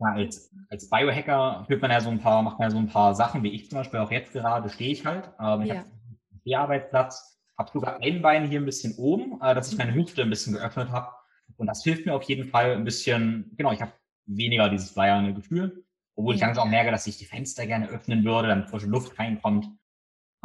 [0.00, 3.14] als, als Biohacker führt man ja so ein paar, macht man ja so ein paar
[3.14, 5.30] Sachen, wie ich zum Beispiel auch jetzt gerade stehe ich halt.
[5.40, 5.76] Ähm, ich ja.
[5.76, 9.94] habe einen Steharbeitsplatz, habe sogar ein Bein hier ein bisschen oben, äh, dass ich meine
[9.94, 11.14] Hüfte ein bisschen geöffnet habe.
[11.56, 13.92] Und das hilft mir auf jeden Fall ein bisschen, genau, ich habe
[14.26, 15.84] weniger dieses bleierne Gefühl,
[16.14, 16.36] obwohl ja.
[16.36, 19.66] ich langsam auch merke, dass ich die Fenster gerne öffnen würde, damit frische Luft reinkommt.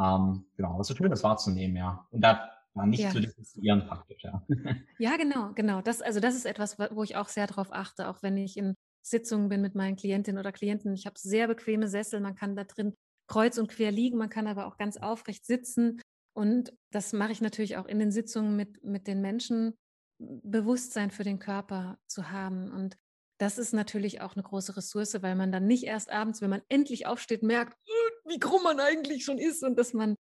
[0.00, 2.06] Ähm, genau, es ist schön, das wahrzunehmen, ja.
[2.10, 3.10] Und da war nicht ja.
[3.10, 4.46] zu differenzieren praktisch, ja.
[4.98, 5.80] Ja, genau, genau.
[5.82, 8.74] Das, also das ist etwas, wo ich auch sehr darauf achte, auch wenn ich in
[9.02, 10.94] Sitzungen bin mit meinen Klientinnen oder Klienten.
[10.94, 12.94] Ich habe sehr bequeme Sessel, man kann da drin
[13.28, 16.00] kreuz und quer liegen, man kann aber auch ganz aufrecht sitzen.
[16.34, 19.74] Und das mache ich natürlich auch in den Sitzungen mit, mit den Menschen,
[20.18, 22.70] Bewusstsein für den Körper zu haben.
[22.70, 22.96] Und
[23.38, 26.62] das ist natürlich auch eine große Ressource, weil man dann nicht erst abends, wenn man
[26.68, 30.16] endlich aufsteht, merkt, äh, wie krumm man eigentlich schon ist und dass man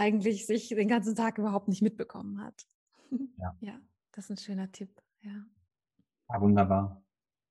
[0.00, 2.66] eigentlich sich den ganzen Tag überhaupt nicht mitbekommen hat.
[3.10, 3.80] Ja, ja
[4.12, 5.00] das ist ein schöner Tipp.
[5.20, 5.44] Ja,
[6.30, 7.04] ja wunderbar.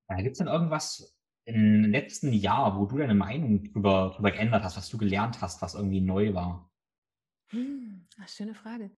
[0.09, 4.63] Ja, Gibt es denn irgendwas im letzten Jahr, wo du deine Meinung drüber, drüber geändert
[4.63, 6.71] hast, was du gelernt hast, was irgendwie neu war?
[7.49, 8.91] Hm, ach, schöne Frage.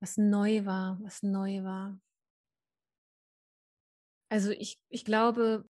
[0.00, 2.00] Was neu war, was neu war.
[4.30, 5.68] Also ich, ich glaube,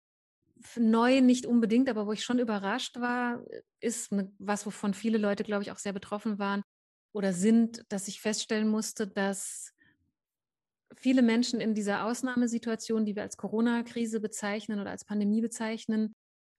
[0.77, 3.43] neu nicht unbedingt, aber wo ich schon überrascht war,
[3.79, 4.09] ist
[4.39, 6.63] was, wovon viele Leute, glaube ich, auch sehr betroffen waren
[7.13, 9.73] oder sind, dass ich feststellen musste, dass
[10.95, 16.13] viele Menschen in dieser Ausnahmesituation, die wir als Corona-Krise bezeichnen oder als Pandemie bezeichnen,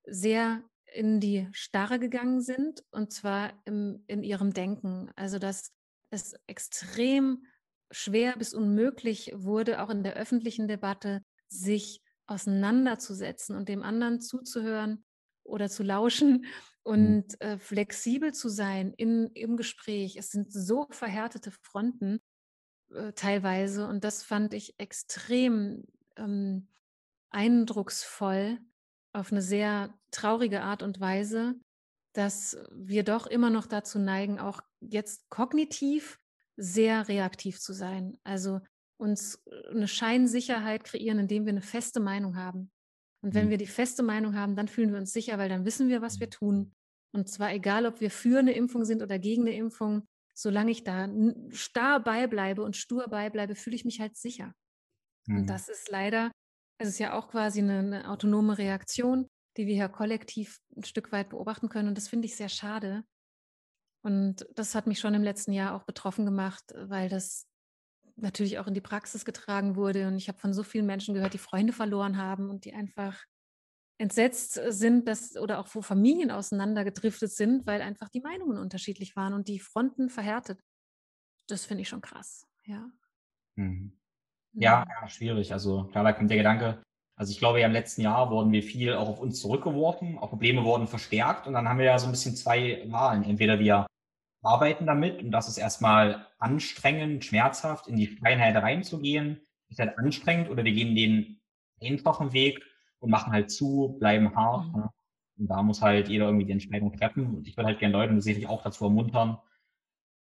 [0.07, 5.11] sehr in die Starre gegangen sind und zwar im, in ihrem Denken.
[5.17, 5.73] Also dass
[6.11, 7.45] es extrem
[7.91, 15.05] schwer bis unmöglich wurde, auch in der öffentlichen Debatte, sich auseinanderzusetzen und dem anderen zuzuhören
[15.45, 16.47] oder zu lauschen mhm.
[16.83, 20.17] und äh, flexibel zu sein in, im Gespräch.
[20.17, 22.21] Es sind so verhärtete Fronten
[22.93, 25.85] äh, teilweise und das fand ich extrem
[26.17, 26.69] ähm,
[27.31, 28.59] eindrucksvoll
[29.13, 31.55] auf eine sehr traurige Art und Weise,
[32.13, 36.19] dass wir doch immer noch dazu neigen, auch jetzt kognitiv
[36.57, 38.19] sehr reaktiv zu sein.
[38.23, 38.61] Also
[38.97, 42.71] uns äh, eine Scheinsicherheit kreieren, indem wir eine feste Meinung haben.
[43.23, 43.51] Und wenn mhm.
[43.51, 46.21] wir die feste Meinung haben, dann fühlen wir uns sicher, weil dann wissen wir, was
[46.21, 46.75] wir tun.
[47.13, 50.85] Und zwar egal, ob wir für eine Impfung sind oder gegen eine Impfung, solange ich
[50.85, 51.09] da
[51.51, 54.53] starr beibleibe und stur beibleibe, fühle ich mich halt sicher.
[55.27, 55.39] Mhm.
[55.39, 56.33] Und das ist leider
[56.79, 61.13] Es ist ja auch quasi eine, eine autonome Reaktion, die wir ja kollektiv ein Stück
[61.13, 61.89] weit beobachten können.
[61.89, 63.05] Und das finde ich sehr schade.
[64.05, 67.47] Und das hat mich schon im letzten Jahr auch betroffen gemacht, weil das
[68.17, 70.07] natürlich auch in die Praxis getragen wurde.
[70.09, 73.25] Und ich habe von so vielen Menschen gehört, die Freunde verloren haben und die einfach
[73.99, 79.35] entsetzt sind, dass oder auch wo Familien auseinandergedriftet sind, weil einfach die Meinungen unterschiedlich waren
[79.35, 80.61] und die Fronten verhärtet.
[81.49, 82.89] Das finde ich schon krass, ja.
[83.57, 83.97] Mhm.
[84.53, 85.53] Ja, ja, schwierig.
[85.53, 86.83] Also klar, da kommt der Gedanke,
[87.17, 90.31] also ich glaube ja im letzten Jahr wurden wir viel auch auf uns zurückgeworfen, auch
[90.31, 93.25] Probleme wurden verstärkt und dann haben wir ja so ein bisschen zwei Wahlen.
[93.25, 93.87] Entweder wir
[94.45, 100.51] arbeiten damit und das ist erstmal anstrengend, schmerzhaft, in die Freiheit reinzugehen, ist halt anstrengend
[100.51, 101.41] oder wir gehen den
[101.81, 102.63] einfachen Weg
[102.99, 104.67] und machen halt zu, bleiben hart.
[104.69, 104.81] Mhm.
[104.81, 104.91] Ne?
[105.37, 107.35] Und da muss halt jeder irgendwie die Entscheidung treffen.
[107.37, 109.39] Und ich würde halt gerne Leute tatsächlich auch dazu ermuntern,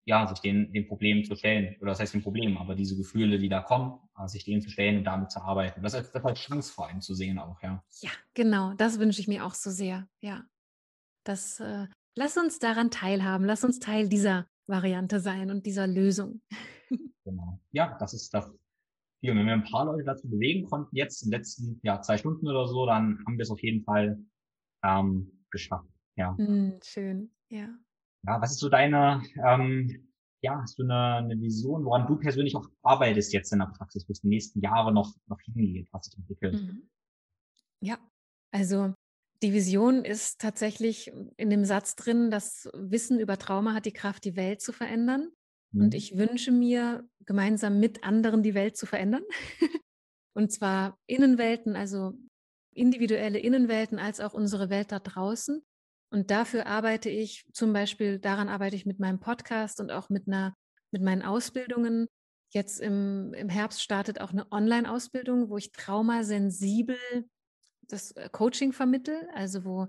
[0.04, 1.76] ja, sich den, den Problemen zu stellen.
[1.80, 4.70] Oder das heißt den Problemen, aber diese Gefühle, die da kommen, äh, sich denen zu
[4.70, 5.82] stellen und damit zu arbeiten.
[5.82, 7.84] Das ist, das als Chance vor allem zu sehen auch, ja.
[8.00, 8.72] Ja, genau.
[8.74, 10.08] Das wünsche ich mir auch so sehr.
[10.20, 10.44] Ja.
[11.24, 11.86] Das, äh,
[12.16, 13.44] lass uns daran teilhaben.
[13.44, 16.40] Lass uns Teil dieser Variante sein und dieser Lösung.
[17.24, 17.60] Genau.
[17.70, 18.50] Ja, das ist das.
[19.20, 22.18] Hier, wenn wir ein paar Leute dazu bewegen konnten, jetzt in den letzten ja, zwei
[22.18, 24.18] Stunden oder so, dann haben wir es auf jeden Fall
[24.82, 25.88] ähm, geschafft.
[26.16, 26.32] Ja.
[26.32, 27.68] Mm, schön, ja.
[28.26, 30.08] Ja, was ist so deine, ähm,
[30.42, 34.04] ja, hast du eine, eine Vision, woran du persönlich auch arbeitest jetzt in der Praxis,
[34.04, 36.54] bis die nächsten Jahre noch, noch hingeht, was sich entwickelt?
[36.54, 36.90] Mhm.
[37.80, 37.98] Ja,
[38.50, 38.94] also
[39.43, 44.24] die Vision ist tatsächlich in dem Satz drin, dass Wissen über Trauma hat die Kraft,
[44.24, 45.30] die Welt zu verändern.
[45.72, 45.82] Mhm.
[45.82, 49.22] Und ich wünsche mir, gemeinsam mit anderen die Welt zu verändern.
[50.34, 52.12] Und zwar Innenwelten, also
[52.74, 55.62] individuelle Innenwelten, als auch unsere Welt da draußen.
[56.11, 60.26] Und dafür arbeite ich zum Beispiel, daran arbeite ich mit meinem Podcast und auch mit
[60.26, 60.55] einer,
[60.90, 62.07] mit meinen Ausbildungen.
[62.51, 66.99] Jetzt im, im Herbst startet auch eine Online-Ausbildung, wo ich traumasensibel
[67.93, 69.88] das äh, Coaching vermittel, also wo,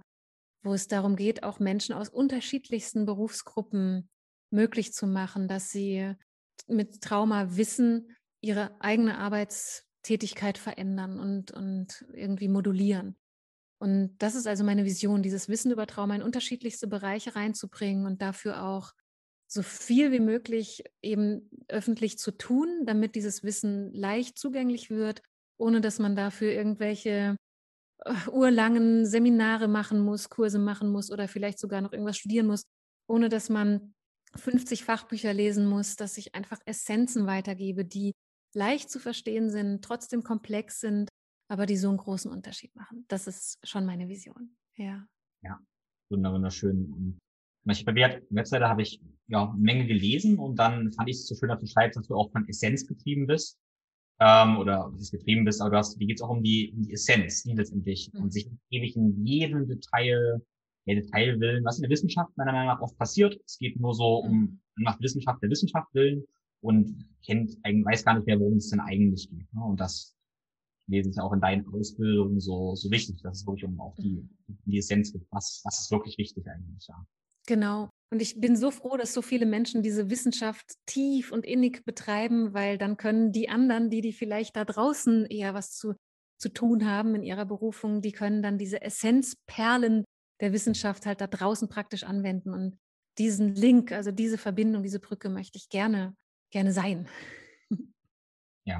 [0.63, 4.09] wo es darum geht, auch Menschen aus unterschiedlichsten Berufsgruppen
[4.51, 6.13] möglich zu machen, dass sie
[6.67, 13.15] mit Trauma wissen, ihre eigene Arbeitstätigkeit verändern und, und irgendwie modulieren.
[13.79, 18.21] Und das ist also meine Vision, dieses Wissen über Trauma in unterschiedlichste Bereiche reinzubringen und
[18.21, 18.93] dafür auch
[19.47, 25.21] so viel wie möglich eben öffentlich zu tun, damit dieses Wissen leicht zugänglich wird,
[25.57, 27.35] ohne dass man dafür irgendwelche
[28.31, 32.63] urlangen Seminare machen muss, Kurse machen muss oder vielleicht sogar noch irgendwas studieren muss,
[33.07, 33.93] ohne dass man
[34.35, 38.13] 50 Fachbücher lesen muss, dass ich einfach Essenzen weitergebe, die
[38.55, 41.09] leicht zu verstehen sind, trotzdem komplex sind
[41.53, 43.05] aber die so einen großen Unterschied machen.
[43.07, 44.55] Das ist schon meine Vision.
[44.75, 45.05] Ja.
[45.43, 45.59] Ja,
[46.09, 46.91] wunderschön.
[46.91, 47.19] Und
[47.63, 47.95] bei
[48.29, 51.59] Webseite habe ich ja eine Menge gelesen und dann fand ich es so schön, dass
[51.59, 53.59] du schreibst, dass du auch von Essenz getrieben bist.
[54.19, 56.83] Ähm, oder was getrieben bist, aber du hast, die geht es auch um die, um
[56.83, 58.23] die Essenz, die letztendlich mhm.
[58.23, 60.41] und sich ewig in jedem Detail,
[60.85, 63.39] der Detail willen, was in der Wissenschaft meiner Meinung nach oft passiert.
[63.45, 64.59] Es geht nur so um, mhm.
[64.75, 66.23] man macht Wissenschaft der Wissenschaft willen
[66.61, 69.51] und kennt, weiß gar nicht mehr, worum es denn eigentlich geht.
[69.53, 69.63] Ne?
[69.63, 70.15] Und das
[70.87, 73.95] lesen ist ja auch in deinen Ausbildungen so, so wichtig, dass es wirklich um auch
[73.95, 74.27] die,
[74.65, 75.25] die Essenz geht.
[75.31, 77.05] Was, was ist wirklich wichtig eigentlich, ja.
[77.47, 77.89] Genau.
[78.13, 82.53] Und ich bin so froh, dass so viele Menschen diese Wissenschaft tief und innig betreiben,
[82.53, 85.95] weil dann können die anderen, die, die vielleicht da draußen eher was zu,
[86.37, 90.05] zu tun haben in ihrer Berufung, die können dann diese Essenzperlen
[90.41, 92.53] der Wissenschaft halt da draußen praktisch anwenden.
[92.53, 92.77] Und
[93.17, 96.15] diesen Link, also diese Verbindung, diese Brücke möchte ich gerne,
[96.51, 97.07] gerne sein.
[98.65, 98.79] Ja,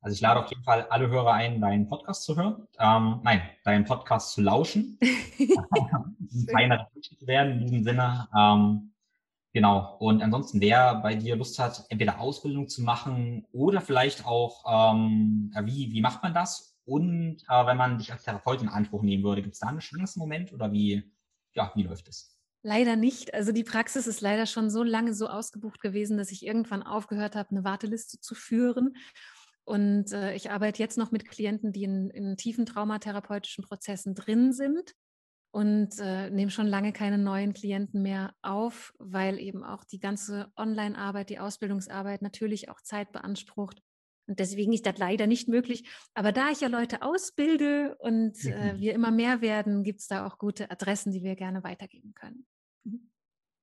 [0.00, 2.68] also ich lade auf jeden Fall alle Hörer ein, deinen Podcast zu hören.
[2.78, 4.98] Ähm, nein, deinen Podcast zu lauschen.
[6.52, 8.28] Feiner zu werden in diesem Sinne.
[8.36, 8.92] Ähm,
[9.52, 9.96] genau.
[9.98, 15.52] Und ansonsten, wer bei dir Lust hat, entweder Ausbildung zu machen oder vielleicht auch, ähm,
[15.64, 16.78] wie, wie macht man das?
[16.84, 19.80] Und äh, wenn man dich als Therapeut in Anspruch nehmen würde, gibt es da einen
[19.80, 21.10] Chance-Moment oder wie,
[21.54, 22.38] ja, wie läuft es?
[22.62, 23.34] Leider nicht.
[23.34, 27.34] Also die Praxis ist leider schon so lange so ausgebucht gewesen, dass ich irgendwann aufgehört
[27.34, 28.94] habe, eine Warteliste zu führen
[29.66, 34.52] und äh, ich arbeite jetzt noch mit Klienten, die in, in tiefen traumatherapeutischen Prozessen drin
[34.52, 34.94] sind
[35.50, 40.52] und äh, nehme schon lange keine neuen Klienten mehr auf, weil eben auch die ganze
[40.56, 43.82] Online-Arbeit, die Ausbildungsarbeit natürlich auch Zeit beansprucht.
[44.28, 45.88] Und deswegen ist das leider nicht möglich.
[46.14, 48.80] Aber da ich ja Leute ausbilde und äh, mhm.
[48.80, 52.46] wir immer mehr werden, gibt es da auch gute Adressen, die wir gerne weitergeben können.
[52.84, 53.10] Mhm.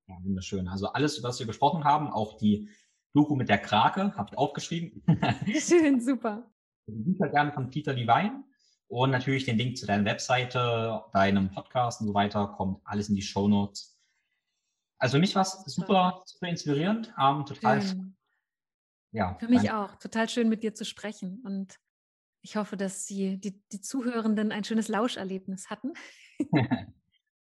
[0.08, 0.68] Ja, wunderschön.
[0.68, 2.70] Also alles, was wir gesprochen haben, auch die
[3.14, 5.04] Doku mit der Krake, habe ich aufgeschrieben.
[5.60, 6.52] Schön, super.
[6.88, 8.44] Bücher gerne von Peter Levine.
[8.88, 13.16] Und natürlich den Link zu deiner Webseite, deinem Podcast und so weiter, kommt alles in
[13.16, 14.00] die Show Notes.
[15.00, 17.82] Also für mich war es super, super inspirierend, ähm, total.
[17.82, 18.16] Schön.
[19.12, 19.36] Ja.
[19.40, 19.96] Für mich auch.
[19.96, 21.42] Total schön, mit dir zu sprechen.
[21.46, 21.80] Und
[22.42, 25.94] ich hoffe, dass die, die, die Zuhörenden ein schönes Lauscherlebnis hatten.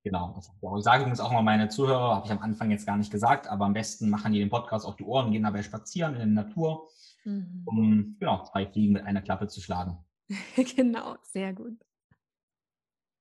[0.08, 0.34] genau.
[0.38, 3.46] Ich sage übrigens auch mal meine Zuhörer, habe ich am Anfang jetzt gar nicht gesagt,
[3.46, 6.44] aber am besten machen die den Podcast auf die Ohren, gehen dabei spazieren in der
[6.44, 6.88] Natur,
[7.24, 7.62] mhm.
[7.66, 9.98] um genau, zwei Fliegen mit einer Klappe zu schlagen.
[10.76, 11.78] genau, sehr gut.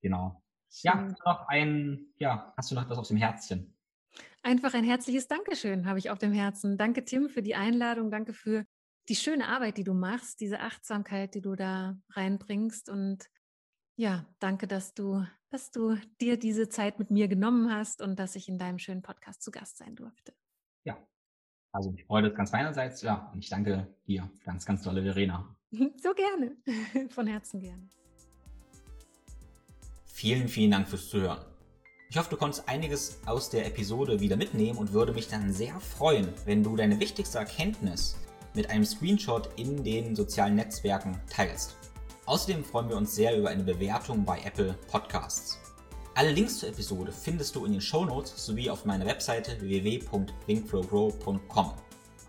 [0.02, 0.42] Genau.
[0.82, 3.74] Ja, noch ein, ja, hast du noch etwas auf dem Herzchen?
[4.44, 6.78] Einfach ein herzliches Dankeschön habe ich auf dem Herzen.
[6.78, 8.12] Danke, Tim, für die Einladung.
[8.12, 8.66] Danke für
[9.10, 12.90] die schöne Arbeit, die du machst, diese Achtsamkeit, die du da reinbringst.
[12.90, 13.26] Und
[13.96, 18.36] ja, danke, dass du, dass du dir diese Zeit mit mir genommen hast und dass
[18.36, 20.34] ich in deinem schönen Podcast zu Gast sein durfte.
[20.84, 20.98] Ja,
[21.72, 23.02] also ich freue mich ganz meinerseits.
[23.02, 25.54] Ja, und ich danke dir ganz, ganz tolle Verena.
[26.02, 26.56] So gerne,
[27.10, 27.90] von Herzen gerne.
[30.06, 31.46] Vielen, vielen Dank fürs Zuhören.
[32.10, 35.78] Ich hoffe, du konntest einiges aus der Episode wieder mitnehmen und würde mich dann sehr
[35.82, 38.16] freuen, wenn du deine wichtigste Erkenntnis
[38.54, 41.76] mit einem Screenshot in den sozialen Netzwerken teilst.
[42.28, 45.58] Außerdem freuen wir uns sehr über eine Bewertung bei Apple Podcasts.
[46.14, 51.72] Alle Links zur Episode findest du in den Show Notes sowie auf meiner Webseite www.thinkflowgrow.com.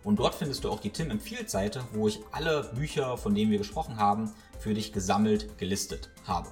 [0.04, 3.50] Und dort findest du auch die Tim empfiehlt Seite, wo ich alle Bücher, von denen
[3.50, 6.50] wir gesprochen haben, für dich gesammelt gelistet habe.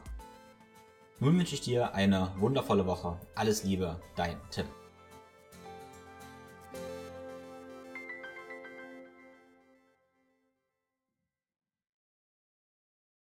[1.20, 3.16] Nun wünsche ich dir eine wundervolle Woche.
[3.36, 4.66] Alles Liebe, dein Tim.